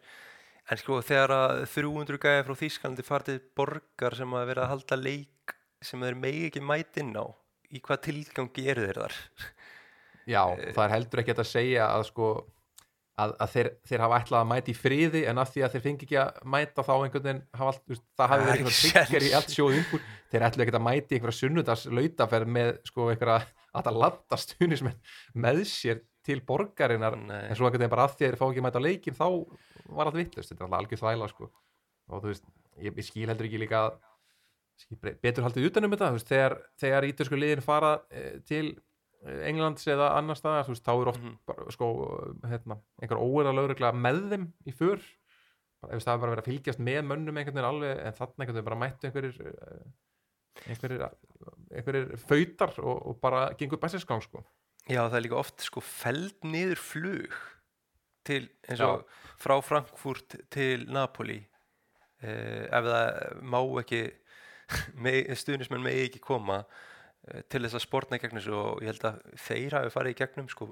[0.71, 4.97] En sko þegar að 300 gæði frá Þýskalandi fartið borgar sem að vera að halda
[5.03, 7.27] leik sem þeir megi ekki mæti inn á
[7.75, 9.17] í hvað tilgangi eru þeir þar?
[10.27, 10.43] Já,
[10.77, 12.29] það er heldur ekki að segja að sko
[13.17, 15.85] að, að þeir, þeir hafa ætlað að mæta í friði en af því að þeir
[15.87, 18.73] fengi ekki að mæta þá einhvern veginn hafa allt, veist, það hafi Það er verið
[18.73, 20.03] ekki trigger í allt sjóð yngur
[20.35, 23.39] þeir ætlu ekki að mæta í einhverja sunnudags lautaferð með sko einhverja
[23.77, 25.01] Atalanta stuðnismenn
[25.47, 27.15] með sér til borgarinnar.
[27.17, 27.43] Nei.
[27.47, 29.17] en svo einhvern veginn bara af því að þeir fá ekki að mæta á leikin
[29.17, 29.27] þá
[29.97, 31.49] var allt vittlust, þetta er alltaf algjör þvæla sko.
[32.11, 32.49] og þú veist,
[32.83, 33.99] ég, ég skil heldur ekki líka að-
[35.23, 38.65] betur haldið utan um þetta veist, þegar, þegar ítösku liðin fara e, til
[39.25, 41.37] eh, Englands eða annar staðar, þá er oft Mhm.
[41.49, 41.89] bara, sko,
[42.45, 44.75] hérna, einhver óerða lögregla með þeim í
[45.87, 48.57] ef það er bara verið að fylgjast með mönnum einhvern veginn alveg, en þannig einhvern
[48.57, 51.03] veginn bara mættu einhverjir eh, einhverjir,
[51.77, 54.43] einhverjir fautar og, og bara gengur bæsinsgang sko.
[54.87, 57.37] Já, það er líka oft sko feld niður flug
[58.27, 59.05] til eins og
[59.39, 61.39] frá Frankfurt til Napoli
[62.23, 64.01] eh, ef það má ekki
[65.43, 66.63] stuðnismenn megi ekki koma
[67.29, 70.15] eh, til þess að sportna í gegnum þessu og ég held að þeir hafi farið
[70.17, 70.71] í gegnum sko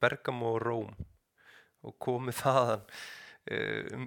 [0.00, 0.94] Bergamo og Róm
[1.84, 2.84] og komið þaðan
[3.50, 4.06] eh, um,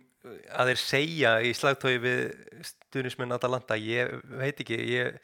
[0.57, 2.23] að þeir segja í slagtói við
[2.71, 3.77] stuðnismenn Atalanta.
[3.79, 5.19] Ég veit ekki ég,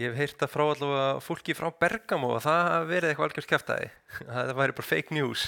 [0.00, 3.90] ég hef heyrt að frá allavega fólki frá Bergamo og það verið eitthvað algjörst kæftæði
[4.32, 5.44] það væri bara fake news.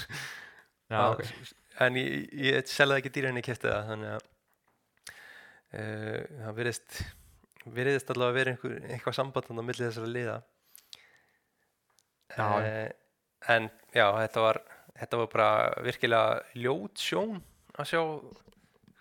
[0.92, 1.56] Já, Að- ok.
[1.86, 4.28] en ég, ég selði ekki dýra en ég kæfti það þannig að
[5.72, 7.00] uh, það veriðist
[7.66, 10.36] veriðist allavega að vera einhver, eitthvað samband á milli þessara liða.
[12.32, 12.46] Já.
[12.64, 12.90] Eh,
[13.52, 14.60] en já, þetta var
[15.02, 15.48] þetta var bara
[15.84, 17.40] virkilega ljót sjón
[17.78, 18.00] að sjá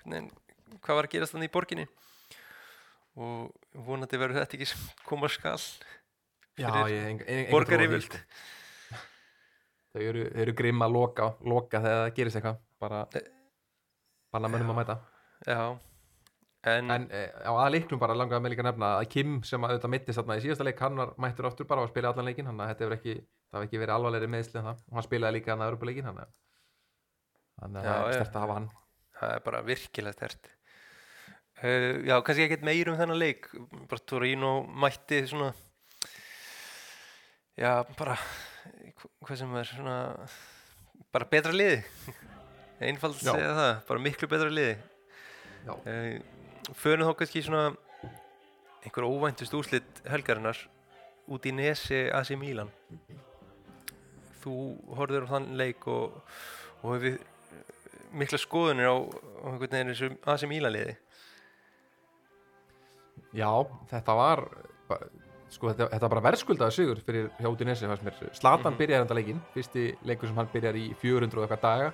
[0.02, 0.32] hvernig,
[0.82, 1.88] hvað var að gerast þannig í borginni.
[3.22, 3.52] Og
[3.88, 5.58] vonandi verður þetta ekki sem koma skal
[6.60, 8.18] Já, fyrir borgaryfirvöld.
[9.92, 12.60] Þau eru, eru grimm að loka, loka þegar það gerist eitthvað.
[12.82, 13.26] Bara Eh,
[14.32, 15.00] banna mönnum að mæta.
[15.44, 15.91] Já
[16.70, 19.94] en, en e, á aðleiknum bara langaði með líka nefna að Kim sem að auðvitað
[19.96, 22.66] mittist þarna í síðasta leik hann var mættur aftur bara að spila allan leikin þannig
[22.66, 23.16] að þetta hefur ekki,
[23.50, 24.84] það hefur ekki verið alvarlegri meðsli en það.
[24.92, 26.34] Og hann spilaði líka hann að Európa-leikin þannig að
[27.62, 28.70] þannig að það er stert að hafa hann.
[29.22, 30.52] Það er bara virkilega stert
[31.62, 33.50] uh, já, kannski ekkert meir um þennan leik.
[33.90, 34.54] Bara Torino
[34.86, 35.50] mætti svona
[37.58, 39.98] já, bara hv- hvað sem er svona
[41.12, 41.82] bara betra liði.
[43.22, 43.34] Já.
[43.36, 44.78] segja það, bara miklu betra liði.
[45.68, 45.74] Já.
[46.78, 47.72] Förum þá kannski svona
[48.86, 50.58] einhver óvæntust úrslit helgarinnar
[51.32, 52.72] út í Nesi AC Milan
[54.42, 54.56] þú
[54.98, 56.16] horfður á þann leik og,
[56.82, 57.20] og hefur
[58.12, 60.96] mikla skoðunir á, á einhvern veginn þessu AC Milan liði
[63.38, 63.48] Já,
[63.92, 64.42] þetta var
[65.52, 68.18] sko, þetta, þetta bara verðskuldaði sigur fyrir hjá Udinese fannst mér.
[68.36, 68.80] Slatan Mhm.
[68.82, 71.94] byrjaði enda leikinn fyrsti leikur sem hann byrjar í 400 og eitthvað daga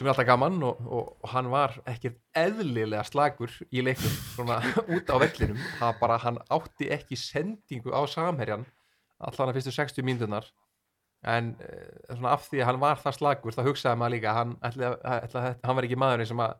[0.00, 4.56] sem er alltaf gaman og, og, hann var ekkert eðlilega slagur í leiknum svona
[4.96, 5.58] út á vellinum.
[5.76, 8.64] Það bara hann átti ekki sendingu á samherjan
[9.20, 10.48] allan að fyrstu 60 mínútunar
[11.28, 14.54] en uh, svona af því að hann var það slagur þá hugsaði maður líka hann,
[14.64, 16.54] ætli, að hann var ekki maðurinn sem að,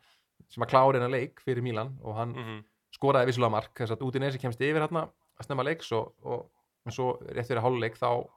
[0.53, 2.61] sem að klára hennar leik fyrir Mílan og hann mm -hmm.
[2.99, 3.73] skoraði vissulega mark.
[3.79, 5.07] Þess að Udinese kemst yfir hérna
[5.41, 6.45] að snemma leiks og, og,
[6.85, 8.29] og svo rétt fyrir háluleik þá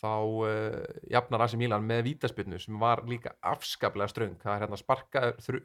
[0.00, 4.78] þá uh, jafnar AC Milan með vítaspyrnu sem var líka afskaplega ströng það er hérna
[4.80, 5.60] sparka þru,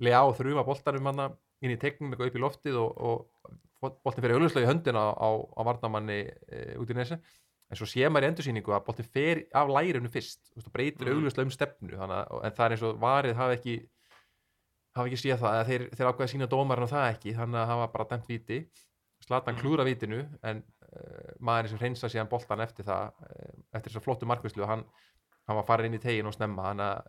[0.00, 1.24] lega á þrjuma boltanum hann
[1.64, 5.28] inn í tegnum eitthvað upp í loftið og, og boltin fyrir auðvitað í höndina á,
[5.34, 7.18] á varnamanni uh, Udinese
[7.72, 11.16] en svo sé maður í endursýningu að boltin fer af lærinu fyrst og breytir Mhm.
[11.16, 13.76] augljóslega um stefnu þannig, að- en það er eins og varið hafi ekki
[14.94, 17.80] hafi ekki séð það, þeir, þeir ákveða sína dómarinn og það ekki, þannig að það
[17.82, 18.58] var bara dæmt viti
[19.24, 19.60] Slatan Mhm.
[19.62, 20.62] klúra vitinu en
[21.40, 24.84] maðurinn sem hreinsa síðan boltan eftir það, uh, eftir þess að flottu markvislu hann,
[25.48, 27.08] hann var farin inn í tegin og snemma hann að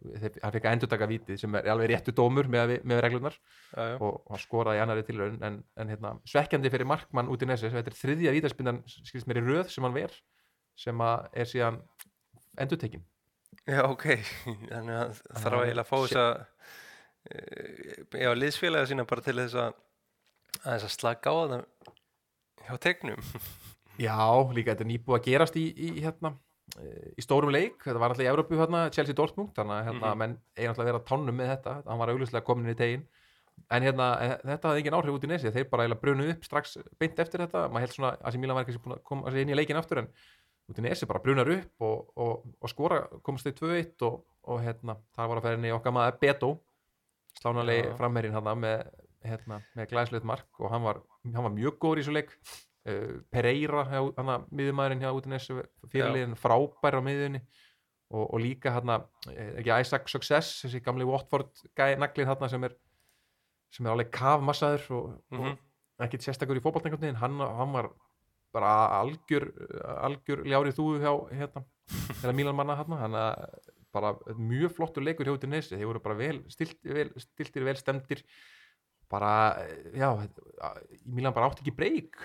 [0.00, 3.82] þeir, hann fekk að endurtaka vitið sem er alveg réttu dómur með, með reglunar já,
[3.92, 3.96] já.
[4.00, 7.68] og hann skoraði í annari tilraun en, en hérna, svekkjandi fyrir markmann út í nesi
[7.72, 10.14] þetta er þriðja vítaspindan, skilst mér í röð sem hann ver,
[10.80, 11.80] sem að er síðan
[12.60, 13.04] endurtekin
[13.66, 14.06] já, ok.
[14.72, 16.26] Þannig að það þarf að- eiginlega að fá þessa
[17.30, 19.72] eh, já, liðsfélaga sína bara til þess að
[20.60, 21.52] að þess að slaka á það
[22.70, 23.20] hjá tegnum.
[24.06, 24.16] Já,
[24.56, 26.32] líka þetta er nýbúið að gerast í, í, hérna,
[26.80, 27.82] eh, í stórum leik.
[27.84, 30.92] Þetta var alltaf í Evrópu hérna, Chelsea Dortmund þannig að hérna, menn eigin alltaf að
[30.92, 31.74] vera tánum með þetta.
[31.88, 33.08] Hann var auglustlega komin inn í tegin
[33.68, 35.52] en hérna, eh, þetta hafði engin áhrif út í nesi.
[35.52, 37.66] Þeir bara eiginlega brunuð upp strax beint eftir þetta.
[37.68, 40.00] Maður held svona að sem Milan var ekki búin að koma inn í leikin aftur
[40.00, 40.08] en
[40.70, 44.60] út í nesi bara brunar upp og, og, og skora komast þeir 2-1 og, og
[44.64, 46.50] hérna, það var að ferðinni okkar maður Beto
[47.40, 47.94] slánalegi Já.
[47.98, 48.84] framherinn hérna, með,
[49.26, 52.34] hérna, með glæslegt mark og hann var, hann var mjög góður í svo leik.
[52.88, 55.56] Uh, Pereira, hann að miðumæðurinn hjá út í nesi
[55.92, 57.42] fyrirliðin frábær á miðunni
[58.10, 62.72] og, og líka hérna, eh, ekki Isaac Success þessi gamli Watford naglið hérna sem er
[63.70, 65.52] sem er alveg kafmassaður og, Mhm.
[66.00, 67.90] og ekkert sérstakur í fótballtengarni hann, hann var
[68.50, 68.72] bara
[69.04, 69.46] algjör
[70.00, 71.62] algjör ljárið þú hjá hérna,
[72.22, 73.14] hérna Mílan manna hérna hann
[73.92, 77.62] bara mjög flottur leikur hjá út í nesi þeir voru bara vel stiltir, vel, stiltir,
[77.68, 78.24] vel stemdir
[79.10, 79.34] bara,
[79.94, 80.08] já
[81.08, 82.16] Mílan bara átti ekki breyk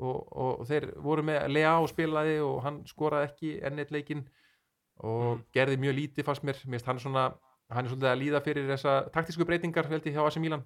[0.00, 4.22] og, og, þeir voru með Lea og spilaði og hann skoraði ekki enn eitt leikinn
[5.06, 7.26] og gerði mjög lítið fannst mér, mér finnst hann svona
[7.72, 10.64] hann er svolítið að líða fyrir þessa taktísku breytingar held ég hjá AC Milan.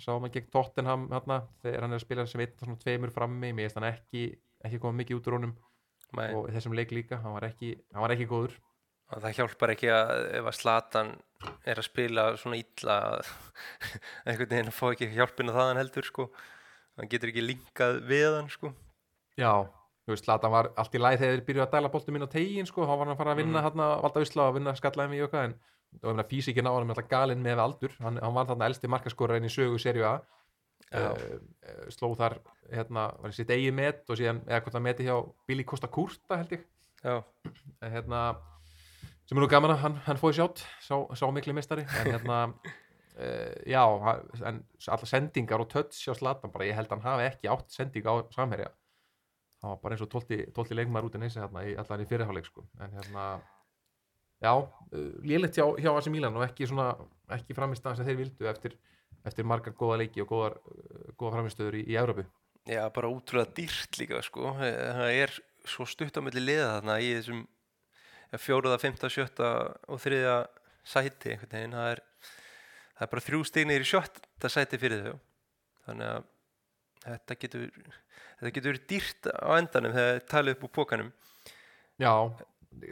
[0.00, 3.52] Sáum hann gegn Tottenham hana, þegar hann er að spila sem einn svona tveimur frammi.
[3.52, 4.24] Mér finnst hann ekki,
[4.64, 5.54] ekki koma mikið út úr honum
[6.16, 8.56] Nei, og þessum leik líka, hann var ekki, hann var ekki góður
[9.12, 11.12] og það hjálpar ekki að ef að Slatan
[11.68, 13.30] er að spila svona illa að
[14.26, 16.28] einhvern veginn að fá ekki hjálpina þaðan heldur sko.
[16.98, 18.72] Hann getur ekki linkað við hann sko.
[19.40, 19.52] Já,
[20.04, 22.34] þú veist, Latan var allt í læð þegar þeir byrjuðu að dæla boltum inn á
[22.34, 23.66] tegin sko, þá var hann að fara að vinna mm.
[23.68, 25.56] hann valda usla og vinna skallaði í okkar en
[26.02, 27.96] meina físikinn á hann er alltaf galinn með aldur.
[28.04, 30.18] Hann, hann var þarna elsti markaskorarinn í sögu serju A.
[30.92, 31.38] Uh,
[31.94, 32.34] sló þar
[32.68, 35.14] hérna, var sitt eigið met og síðan, eða hvort það meti hjá
[35.48, 36.66] Billy Costa Curta held ég.
[37.00, 37.22] Já,
[37.82, 38.36] Eh, hérna,
[39.32, 42.38] sem er nú gaman að hann, hann fóði sjátt sá, sá mikli mistari en hérna
[42.52, 43.80] uh, já,
[44.44, 44.58] en
[44.92, 48.04] allar sendingar og touch hjá Zlatan bara, ég held að hann hafi ekki átt sending
[48.04, 48.68] á samherja.
[49.62, 52.08] Það var bara eins og 12, 12 leikmaður út í neysi hérna, í allan í
[52.10, 52.66] fyrirháleik sko.
[52.76, 53.24] en hérna
[54.42, 56.90] já, uh, lélitt hjá, hjá AC Milan og ekki svona,
[57.38, 58.76] ekki framist sem þeir vildu eftir,
[59.24, 62.28] eftir margar góða leiki og góðar, uh, góða framistöður í, í Európu
[62.68, 64.52] já, bara útrúlega dýrt líka sko.
[64.60, 67.46] Það er svo stutt á milli liða þarna í þessum
[68.40, 69.48] fjóruða, fymta, sjötta
[69.92, 70.36] og þriðja
[70.88, 71.76] sæti einhvern veginn.
[71.76, 72.02] Það er,
[72.96, 75.18] það er bara þrjú stignir í sjötta sæti fyrir þau.
[75.86, 76.30] Þannig að
[77.02, 77.66] þetta getur
[78.38, 81.10] þetta getur verið dýrt á endanum þegar það talið upp úr pókanum
[82.00, 82.12] Já,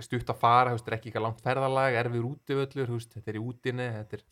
[0.04, 3.42] stutt að fara, er ekki eitthvað langt ferðalag, erfið útivöllur, þú veist, þetta er í
[3.42, 4.24] útinni, þetta er,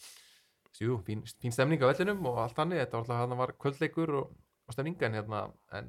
[0.78, 4.12] jú, fín, fín stemning á vellinum og allt annir, þetta var alltaf hann var kvöldleikur
[4.20, 4.36] og,
[4.68, 5.40] og stemning, en hérna,
[5.78, 5.88] en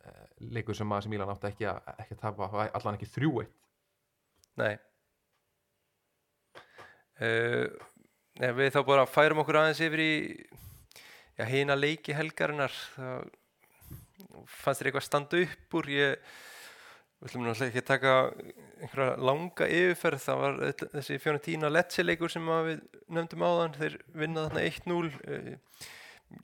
[0.00, 0.24] eh,
[0.56, 3.63] leikur sem að sem Mílan átti ekki að, ekki að tapa, allan ekki þrjú eitt.
[4.60, 4.74] Nei.
[7.22, 7.70] Uh,
[8.34, 10.14] við þá bara færum okkur aðeins yfir í
[11.38, 13.28] já, hina leiki helgarinnar það
[14.50, 15.90] fannst þér eitthvað standa upp úr?
[15.94, 16.16] Ég
[17.24, 18.14] við ætlum náttúrulega ekki að taka
[18.82, 22.82] einhverja langa yfirferð það var þessi Fiorentina Lecce leikur sem við
[23.14, 25.86] nefndum áðan þeir vinna þarna 1-0 uh,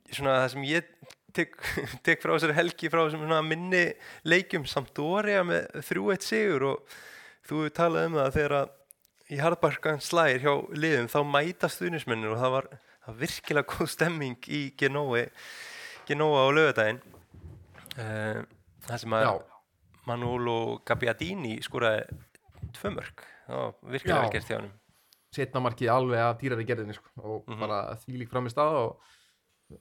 [0.09, 0.89] svona það sem ég
[1.35, 1.55] tek,
[2.07, 3.83] tek frá þessari helgi frá þessum minni
[4.27, 6.97] leikjum Sampdoria með 3-1 sigur og
[7.51, 8.71] þú hefur talað um það þegar að
[9.31, 10.53] í harðbarkan slægir hjá
[10.85, 12.67] liðum þá mæta stuðnismennir og það var,
[13.03, 15.25] það var virkilega góð stemming í Genói
[16.09, 17.01] Genóa á lögadaginn
[17.99, 18.41] uh,
[18.87, 19.33] það sem að Já,
[20.09, 22.07] Manolo Gabbiadini skoraði
[22.75, 24.23] tvö mörg það var virkilega Já.
[24.25, 24.71] vel gert hjá hann
[25.31, 27.59] setna markið alveg af dýrari gerðinni, sko, og Mhm.
[27.61, 28.97] bara því lík fram í stað og,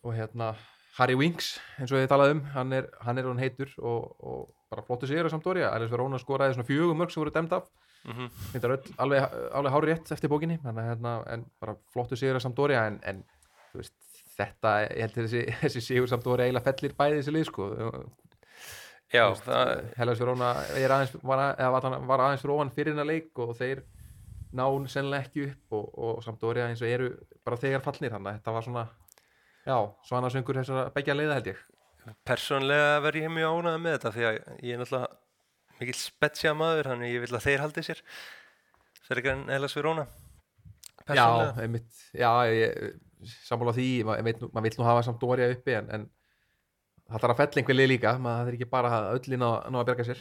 [0.05, 0.53] og hérna,
[0.95, 4.55] Harry Winks, eins og ég talaði um, hann er, hann er hann heitur og, og
[4.71, 7.67] bara flottu sigur á Sampdoria, Alice Verona skoraði svona fjögum mörg sem voru dæmd af.
[8.05, 12.17] Mm þetta er öll, alveg, alveg hár rétt eftir bókinni að, hérna, en bara flottu
[12.17, 13.23] sigur að Sampdoria en, en
[13.75, 13.95] veist,
[14.39, 17.71] þetta ég held að þessi, þessi sigur Sampdoria eiginlega fellir bæði þessi lið sko.
[19.11, 23.83] Hellas Verona er aðeins, var, að, var, aðeins ofan fyrir hennar leik og þeir
[24.55, 27.11] ná sennilega ekki upp og, og Sampdoria eins og eru
[27.47, 28.87] bara þegar fallnir þannig að þetta var svona
[29.67, 31.61] já, svona söngur þessara begja leiða held ég
[32.29, 36.91] persónlega verð ég mjög ánægð með þetta því að ég er náttúrulega mikill spetsja maður
[36.93, 38.03] þannig ég vil að þeir haldi sér
[39.07, 40.07] frekar en Elas Verona
[41.11, 41.27] Já,
[41.59, 42.99] einmitt, já, ég,
[43.47, 46.05] sammála því, maður maður vill nú hafa Sampdoria uppi en, en
[47.11, 49.79] það þarf að fella einhver lið líka, maður er ekki bara að öllin á, ná
[49.81, 50.21] að berga sér.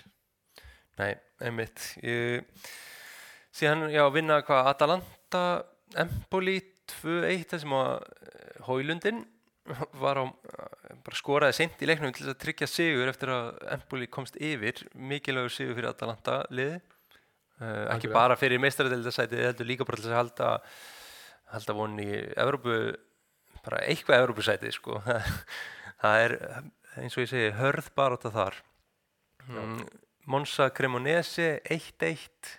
[1.00, 1.12] Nei,
[1.46, 1.86] einmitt.
[2.04, 2.70] Ég,
[3.56, 5.44] síðan, já, vinna hvað Atalanta,
[6.00, 6.58] Empoli
[6.90, 7.94] 2-1 þessum að
[8.66, 9.24] Hólundin
[10.02, 10.26] var á
[11.06, 14.82] bara skoraði seint í leiknum til að tryggja sigur eftir að Empoli komst yfir.
[14.94, 16.86] Mikilvægur sigur fyrir Atalanta liði uh,
[17.62, 18.16] ekki Algjörlega.
[18.18, 20.50] bara fyrir meistaradildasætið heldur líka bara til að halda
[21.54, 22.80] halda von í Evrópu
[23.66, 25.00] bara eitthvað Evrópusæti sko.
[26.02, 26.36] Það er
[27.00, 28.58] eins og ég segi hörð baróta þar.
[29.50, 29.82] Mm,
[30.30, 32.58] Monsa Cremonese 1-1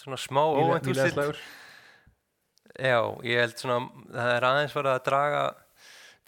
[0.00, 0.42] svona smá
[0.82, 1.38] Nýlegaðslagur.
[2.74, 3.78] Já, ég held svona
[4.10, 5.42] það er aðeins farið að draga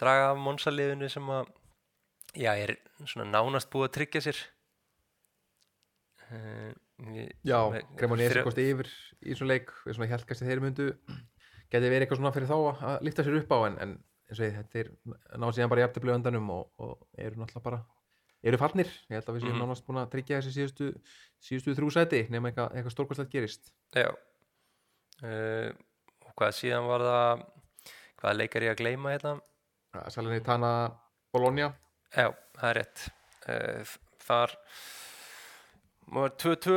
[0.00, 1.46] draga af Monsa-liðinu sem að
[2.36, 2.76] já, er
[3.06, 4.42] svona nánast búið að tryggja sér.
[6.32, 6.72] Uh,
[7.44, 7.58] Já,
[8.00, 8.88] Cremonese kosti yfir
[9.20, 10.86] í svona leik við svona hjælkast í þeirri myndu
[11.68, 13.90] geti verið eitthvað svona fyrir þá að- að lifta sér upp á en, en
[14.30, 14.88] eins og þetta er
[15.36, 17.80] náðu síðan bara jafntefli á endanum og, og eru náttúrulega bara
[18.46, 19.60] eru fallnir, ég held að við séum Mhm.
[19.66, 20.88] nánast búin að tryggja þessi síðustu,
[21.40, 23.70] síðustu þrjú sæti nema eitthvað, eitthvað stórkvæslegt gerist.
[23.94, 24.08] Já.
[25.22, 25.70] Uh,
[26.26, 27.44] og hvað síðan var það
[28.20, 29.36] hvað leikar ég að gleyma hérna
[30.12, 30.72] Salinni Tana
[31.34, 31.72] Bologna.
[32.12, 33.06] Já, það er rétt.
[33.46, 34.54] Uh, þar
[36.16, 36.76] var 2-2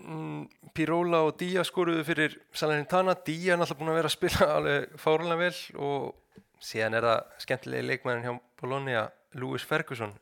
[0.00, 0.42] mm,
[0.76, 4.96] Pirola og Díaz skoruðu fyrir Salernitana, Díaz er náttúrulega búin að vera að spila alveg
[5.00, 10.14] fárunlega vel og síðan er það skemmtilegi leikmærin hjá Bologna, Lewis Ferguson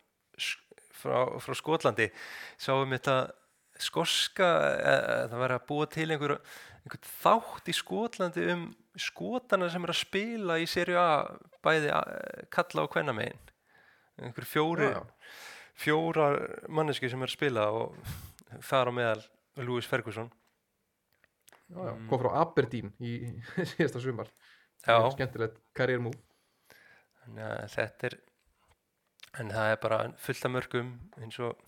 [1.03, 2.09] frá, frá Skotlandi.
[2.61, 3.16] Sáum þetta
[3.83, 6.37] skoska eh, það var að búa til einhver,
[6.83, 8.68] einhver þátt í Skotlandi um
[9.01, 11.07] skotana sem er að spila í serju A
[11.64, 13.38] bæði eh, kalla og kvenna megin
[14.22, 15.03] einhver fjóri Já, já.
[15.82, 16.26] fjóra
[16.68, 17.97] manneski sem er að spila og
[18.68, 19.22] þar á meðal
[19.62, 20.28] Lewis Ferguson.
[21.72, 23.14] Já, kom frá Aberdeen í
[23.72, 24.28] síðasta sumar.
[24.84, 24.99] Já.
[25.14, 26.12] skemmtilegt karriérmú
[27.38, 28.16] að þetta er
[29.40, 30.88] en það er bara fullt af mörgum
[31.22, 31.61] eins og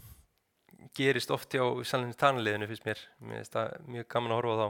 [0.99, 3.01] gerist oft hjá sannlega tanaliðinu fyrst mér.
[3.25, 4.67] Mér finnst það mjög gaman að horfa á þá.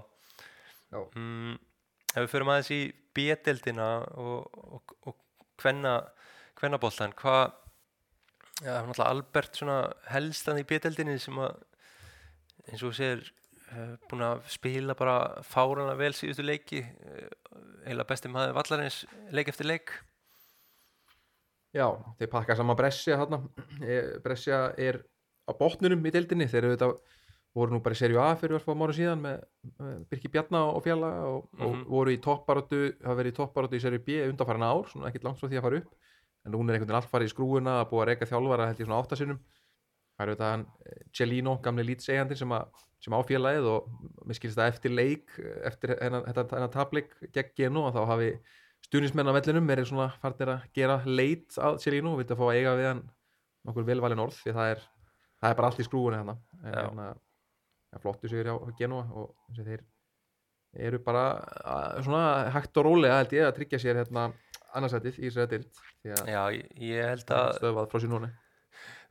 [0.94, 1.00] Já.
[1.18, 1.56] mm,
[2.14, 2.80] ef við förum aðeins í
[3.14, 3.90] B-deldina
[4.20, 5.18] og, og, og
[5.62, 5.98] hvenna
[6.58, 7.52] hvennaboltan hvað
[8.60, 9.62] það er náttúrulega Albert
[10.14, 11.56] helstan í B-deldinni sem að
[12.70, 13.24] eins og þú segir
[13.74, 17.28] uh, búin að spila bara fárana vel síðustu leiki uh,
[17.84, 19.02] eiginlega besti maður vallarins
[19.34, 19.92] leik eftir leik.
[21.74, 21.88] Já,
[22.20, 23.18] þeir pakka saman Brescia
[23.82, 25.00] Eh, Brescia er
[25.50, 26.46] á botnunum í deildinni.
[26.46, 26.90] Þeir eru þetta
[27.54, 29.42] voru nú bara í serju A fyrir örfá mánu síðan með,
[30.10, 31.64] Birki Bjarna og Fjalla og, Mhm.
[31.84, 35.24] og voru í topparóttu hafa verið í topparóttu í serju B undanfæran ár svona ekkert
[35.24, 35.94] langt frá því að fara upp.
[36.46, 38.78] En núna er einhvern veginn allt farið í skrúuna að búa að reyka þjálfara held
[38.82, 39.38] ég svona áttasinnum
[40.18, 42.68] það eru þetta hann eh, Celino, gamli lítseigandinn sem, að-
[43.00, 43.88] sem á félagið og
[44.26, 48.38] mér skilst það eftir leik eh, eftir hennan tapleik gegn Geno og þá hafi
[48.86, 52.56] stuðnismenn á vellinum er svona farnir að gera leit að Celino og vilja fá að
[52.60, 53.02] eiga við hann
[53.64, 54.80] nokkur velvalin orð því það er,
[55.40, 56.82] það er bara allt í skrúinu hérna en Já.
[56.84, 57.14] hérna ja,
[58.02, 59.84] flottu sigur hjá Genoa og þeir
[60.74, 61.24] eru bara
[61.62, 62.24] að, svona
[62.54, 64.24] hægt og rólega held ég að tryggja sér hérna
[64.74, 66.40] annarsætið í þessari dild því að Já,
[66.82, 68.30] ég, held að er stöðvað frá sín núna.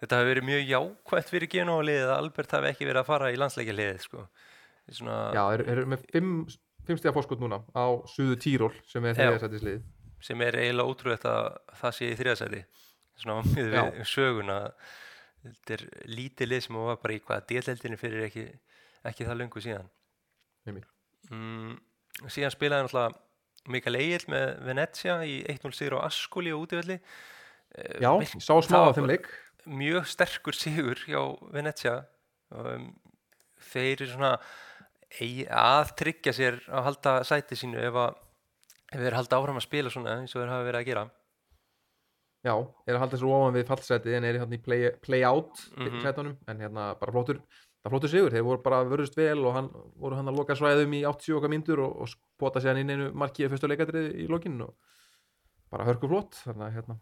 [0.03, 3.39] Þetta hafi verið mjög jákvætt fyrir genóliðið að Albert hafi ekki verið að fara í
[3.39, 4.25] landsleikja liðið sko.
[4.91, 6.34] Svona, Já, eru með fimm,
[6.84, 9.21] fimm stiga fórskot núna á Suðu Tíról sem er Já.
[9.21, 9.86] þriðarsætislið
[10.23, 11.47] sem er eiginlega ótrúið að
[11.79, 12.61] það sé í þriðasæti
[13.23, 14.59] svona mjög söguna.
[15.43, 18.45] Þetta er lítið lið sem var bara í hvaða délheldinni fyrir ekki,
[19.10, 19.89] ekki það löngu síðan.
[21.32, 21.78] Mm,
[22.30, 26.97] síðan spilaði náttúrulega Mikael Egil með Venezia í 1-0 sigur á Ascoli og útivelli.
[27.76, 29.30] Eh, Já, ég sá smá af þeim leik.
[29.66, 31.22] Mjög sterkur sigur hjá
[31.56, 32.01] Venezia.
[32.54, 32.89] Um,
[33.72, 34.34] þeir eru svona
[35.54, 38.16] að tryggja sér að halda sæti sínu ef, að,
[38.93, 41.04] ef þeir halda áfram að spila svona eins og þeir hafa verið að gera.
[42.43, 45.64] Já, er að halda þessu ofan við fallseti en er hérna í play, play out
[45.78, 46.01] Mhm.
[46.04, 47.39] sætunum en hérna bara flottur
[47.84, 49.69] það flottur sigur, þeir voru bara vörðust vel og hann
[49.99, 53.09] voru hann að loka svæðum í 80 okkar myndur og, og spota sér inn einu
[53.11, 54.75] markið fyrstu leikadrið í lokinn og
[55.73, 56.99] bara hörku flott þannig að hérna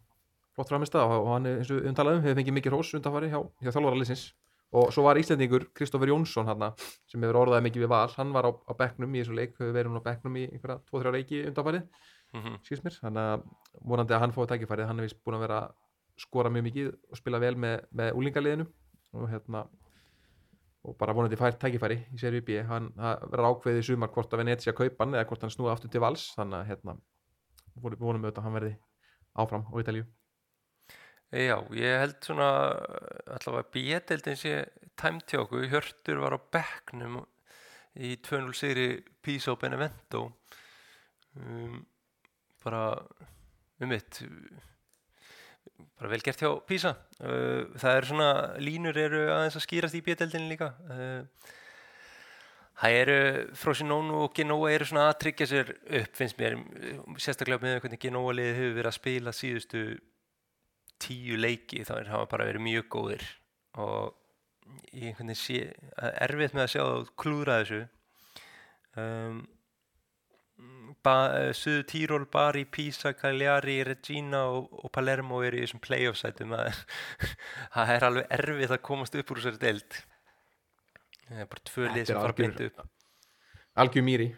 [0.56, 3.40] flott framist og, og hann er eins og umtalaðum hefur fengið mikið hrós undanfari hjá,
[3.62, 4.26] hjá þjálfaralisins
[4.72, 6.70] og svo var Íslendingur Kristoffer Jónsson hann
[7.12, 8.08] sem hefur orðaði mikið við val.
[8.16, 10.80] Hann var á, á bekknum í þessu leik hefur verið hún á bekknum í einhverja
[10.88, 11.84] 2-3 leiki undanfarið
[12.32, 13.42] mm skilst mér, þannig að
[13.92, 15.74] vonandi að hann fóði tækifærið, hann vist búin að vera að
[16.24, 18.68] skora mjög mikið og spila vel með, með úlingaliðinu
[19.20, 19.66] og hérna
[20.82, 22.62] og bara vonandi fær tækifæri í seri B.
[22.66, 25.94] Hann verður ákveðið í sumar hvort að Venetia kaupa hann eða hvort hann snúið aftur
[25.94, 26.32] til vals.
[26.38, 26.96] Þannig að hérna
[27.76, 28.74] við vonum auðvitað að hann verði
[29.44, 30.08] áfram á Ítalíu.
[31.32, 32.48] Já, ég held svona
[33.38, 34.56] allavega bíedeldin sé
[35.00, 37.22] tæmt hjá okkur, Hjörtur var á bekknum
[37.96, 38.88] í 2-0 sigri
[39.24, 40.26] Pisa og Benevento.
[41.40, 41.86] Um,
[42.66, 42.84] bara
[43.80, 44.20] um mitt
[46.00, 46.96] bara vel gert hjá Pisa.
[47.22, 48.30] Uh, það er svona,
[48.62, 50.74] línur eru aðeins að skýrast í bíedeldin líka.
[52.82, 53.18] Það eru
[53.62, 55.68] Frosinone og Genoa eru svona að tryggja sér
[56.00, 56.56] upp finnst mér,
[57.22, 59.84] sérstaklega með hvernig Genoa liðið hefur verið að spila síðustu
[61.02, 63.28] tíu leiki þá er hafa bara verið mjög góðir.
[63.82, 64.18] Og
[64.96, 65.74] ég einhvern veginn
[66.26, 67.82] erfitt með að sjá þá klúðra þessu.
[69.02, 69.42] Um,
[71.06, 71.16] ba,
[71.58, 76.80] Suðu Tíról, Bari, Pisa, Cagliari, Regina og, og Palermo eru í þessum playoff-sætum það er,
[77.76, 80.00] það er alveg erfið að komast upp úr þessari deild.
[81.28, 82.88] Það er bara tvö lið sem fara beint upp.
[83.82, 84.32] Algjör mýri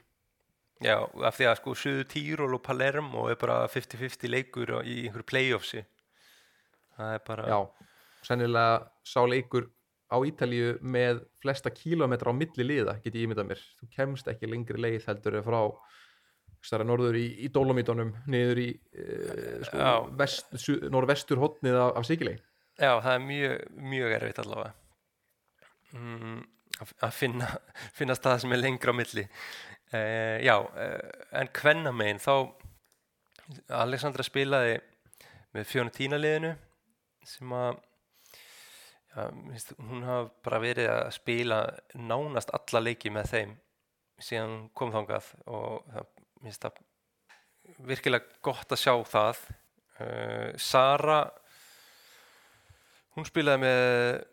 [0.84, 5.28] Já, af því að sko Suðu Tíról og Palermo er bara 50-50 leikur í einhverju
[5.30, 5.84] playoffsi.
[6.98, 7.60] Það er bara já,
[8.28, 8.74] sennilega
[9.08, 9.70] sá leikur
[10.14, 14.50] á Ítalíu með flesta kílómetra á milli liða get ég ímyndað mér, þú kemst ekki
[14.52, 15.62] lengri leið heldur frá
[16.64, 22.08] stærra norður í, í Dolomítonum niður í uh, sko, vest, su, norðvestur hotnið af, af
[22.08, 22.38] Sikilei
[22.80, 23.58] Já, það er mjög,
[23.92, 24.72] mjög erfitt allavega.
[25.94, 26.40] Mm,
[27.06, 27.50] að- finna,
[28.00, 29.28] finna stað sem er lengra á milli.
[29.94, 32.32] Uh, Já, uh, en kvennamein þá
[33.78, 34.80] Alexandra spilaði
[35.54, 36.56] með Fiorentina liðinu
[37.30, 37.76] sem að
[39.14, 41.60] já, minnst, hún hafa bara verið að spila
[41.94, 43.54] nánast alla leiki með þeim
[44.24, 46.10] síðan kom þangað og það
[46.44, 46.82] minnst það
[47.88, 49.40] virkilega gott að sjá það.
[50.02, 51.20] Uh, Sara
[53.16, 54.24] hún spilaði með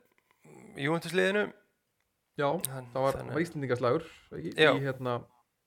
[0.80, 1.42] Juventusliðinu
[2.40, 4.04] Já, Hann- það var, var Íslendingaslagur
[4.40, 5.18] í, í, hérna,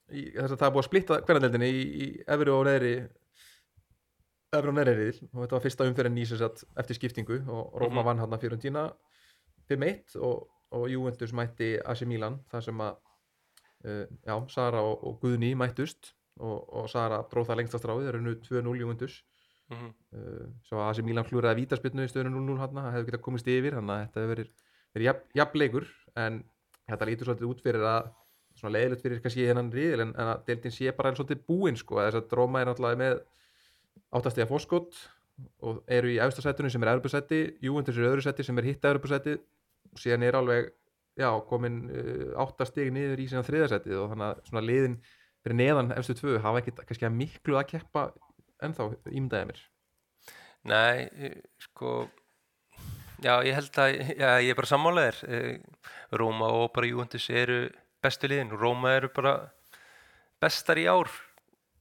[0.10, 2.94] í þess að það er búið að splitta hvernadeldinni í, í efri og neðri
[4.54, 5.20] efri og neðri riðil.
[5.30, 8.06] Og þetta var fyrsta umferðin sagt eftir skiptingu og Róma Mhm.
[8.08, 8.88] vann hann að Fiorentina
[9.70, 12.98] 5-1 og, og Juventus mætti AC Milan þar sem að
[13.86, 18.12] uh, já, Sara og, og Guðni mættust og, og Sara dróð það lengsta stráið, það
[18.14, 19.20] eru nú 2-0 Juventus
[19.70, 19.92] mm -hmm.
[20.18, 23.48] uh, svo að AC Milan klúraði vítaspilnu í stöðinu 0-0 hann, það hefði getað komist
[23.48, 24.52] yfir þannig að þetta hefur verið,
[24.94, 26.44] verið jafn, jafn leikur en
[26.90, 28.12] þetta lítur svolítið út fyrir að
[28.54, 32.02] svona leiðilegt fyrir kannski hennan riðil en, en að deildin sé bara svolítið búinn sko,
[32.02, 33.22] þess að Róma er náttúrulega með
[34.14, 35.00] áttastega fórskott
[35.66, 38.86] og eru í efstasættunum sem er Evropasætti Juventus er í öðru sætti sem er hitt
[38.86, 39.34] Evropasætti
[39.94, 40.70] og síðan er alveg
[41.18, 45.00] já, komin uh, áttasteg niður í síðan þriðasætti og þannig að svona liðin
[45.44, 48.08] fyrir neðan efstu tvö hafa ekkit kannski að miklu að keppa
[48.64, 49.62] ennþá ímyndaði mér.
[50.72, 51.94] Nei, sko
[53.24, 55.18] já, ég held að já, ég er bara sammálaðir
[56.16, 57.66] Róma og bara Juventus eru
[58.04, 58.54] bestu liðin.
[58.56, 59.34] Róma eru bara
[60.44, 61.12] bestar í ár.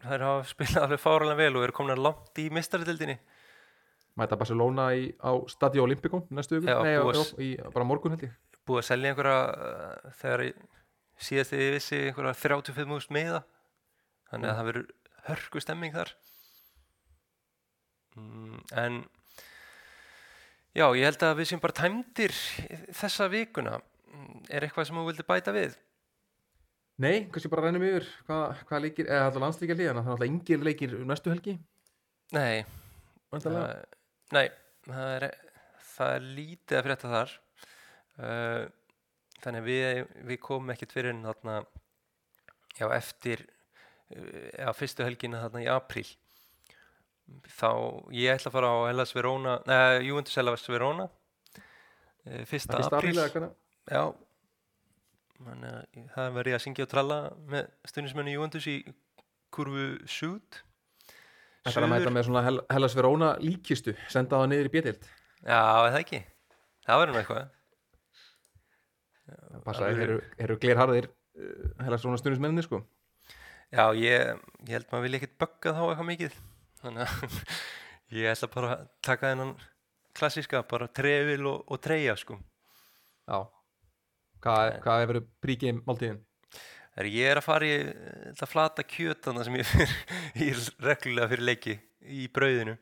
[0.03, 3.21] Þær hafa spilað alveg fáralega vel og eru komin langt í mistaritildinni
[4.19, 8.13] mæta Barcelona í, á Stadio Olimpico næstu Já, nei, á, að- á, í, bara morgun
[8.13, 8.33] held ég.
[8.69, 10.43] Búið að selja einhverja uh, þegar
[11.23, 13.41] síðast þegar ég vissi einhverja 35.000 meða
[14.33, 14.91] þannig að það verður
[15.29, 16.13] hörku stemming þar.
[18.17, 18.99] Mm, en
[20.77, 22.35] já, ég held að við sem bara tæmdir
[22.97, 23.79] þessa vikuna.
[24.53, 25.77] Er eitthvað sem þú vildi bæta við?
[27.03, 30.29] Nei, kannski bara rennum yfir hvað, hvað leikir, eða alltaf landslíkja líðan það er alltaf
[30.29, 31.55] yngir leikir næstu helgi.
[32.33, 32.65] Nei,
[33.33, 33.57] það,
[34.37, 34.45] nei
[34.87, 35.27] það er,
[35.95, 37.35] það er lítið að frétta þar.
[38.23, 38.63] Uh,
[39.43, 41.57] þannig að við, við komum ekkert fyrir en þarna
[42.77, 43.47] já, eftir
[44.13, 46.07] já, fyrstu helgina þarna í apríl.
[47.49, 47.69] Þá
[48.13, 53.15] ég ætla að fara á Hellas Verona neða, Juventus Hellas Verona uh, fyrsta Það apríl
[53.23, 53.47] eða
[53.89, 54.03] já.
[56.13, 57.17] Það verði að syngja og tralla
[57.51, 58.77] með stundismennu Juventus í
[59.55, 60.61] kurvu Sud
[61.63, 65.09] Þetta er að mæta með svona Hel Hellas Verona líkistu senda það niður í bjötild
[65.43, 66.21] Já, það ekki?
[66.83, 67.51] Það verður nú eitthvað.
[69.65, 72.83] Passa, alveg- eru, glerharðir uh, Hellas Verona stundismenninni sko
[73.73, 76.35] Já, ég, ég held maður vilja ekkert bögga þá eitthvað mikið.
[76.83, 77.37] Þannig að
[78.19, 79.53] ég ætla bara að taka þennan
[80.19, 82.37] klassíska, bara trefil og, og treyja sko.
[83.25, 83.39] Já.
[84.45, 86.21] Hvað, hvað hefur verið príkið máltíðin?
[86.93, 89.73] Þegar ég er að fara í þetta flata kjöt þannig sem ég
[90.45, 90.51] í
[90.85, 91.79] reglulega fyrir leiki
[92.13, 92.77] í brauðinu.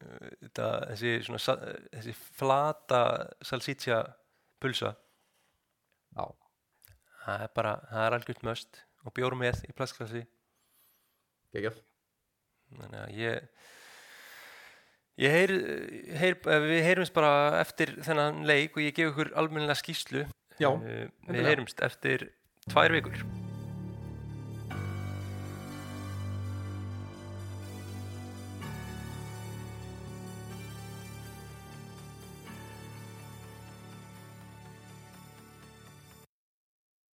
[0.00, 3.04] Þetta, þessi, svona, þessi flata
[3.46, 4.00] salsiccia
[4.58, 4.96] pulsa.
[6.16, 6.26] Já,
[7.22, 10.24] það er bara, það er algjört möst og bjór með í plastklassi
[11.54, 11.80] geggjað.
[12.76, 13.50] Þannig að ég
[15.22, 15.52] ég heyr,
[16.20, 20.26] heyr við heyrumst bara eftir þennan leik og ég gef ykkur almennilega skýslu
[20.56, 22.30] Já, Uh, við heyrumst eftir
[22.70, 23.45] tvær vikur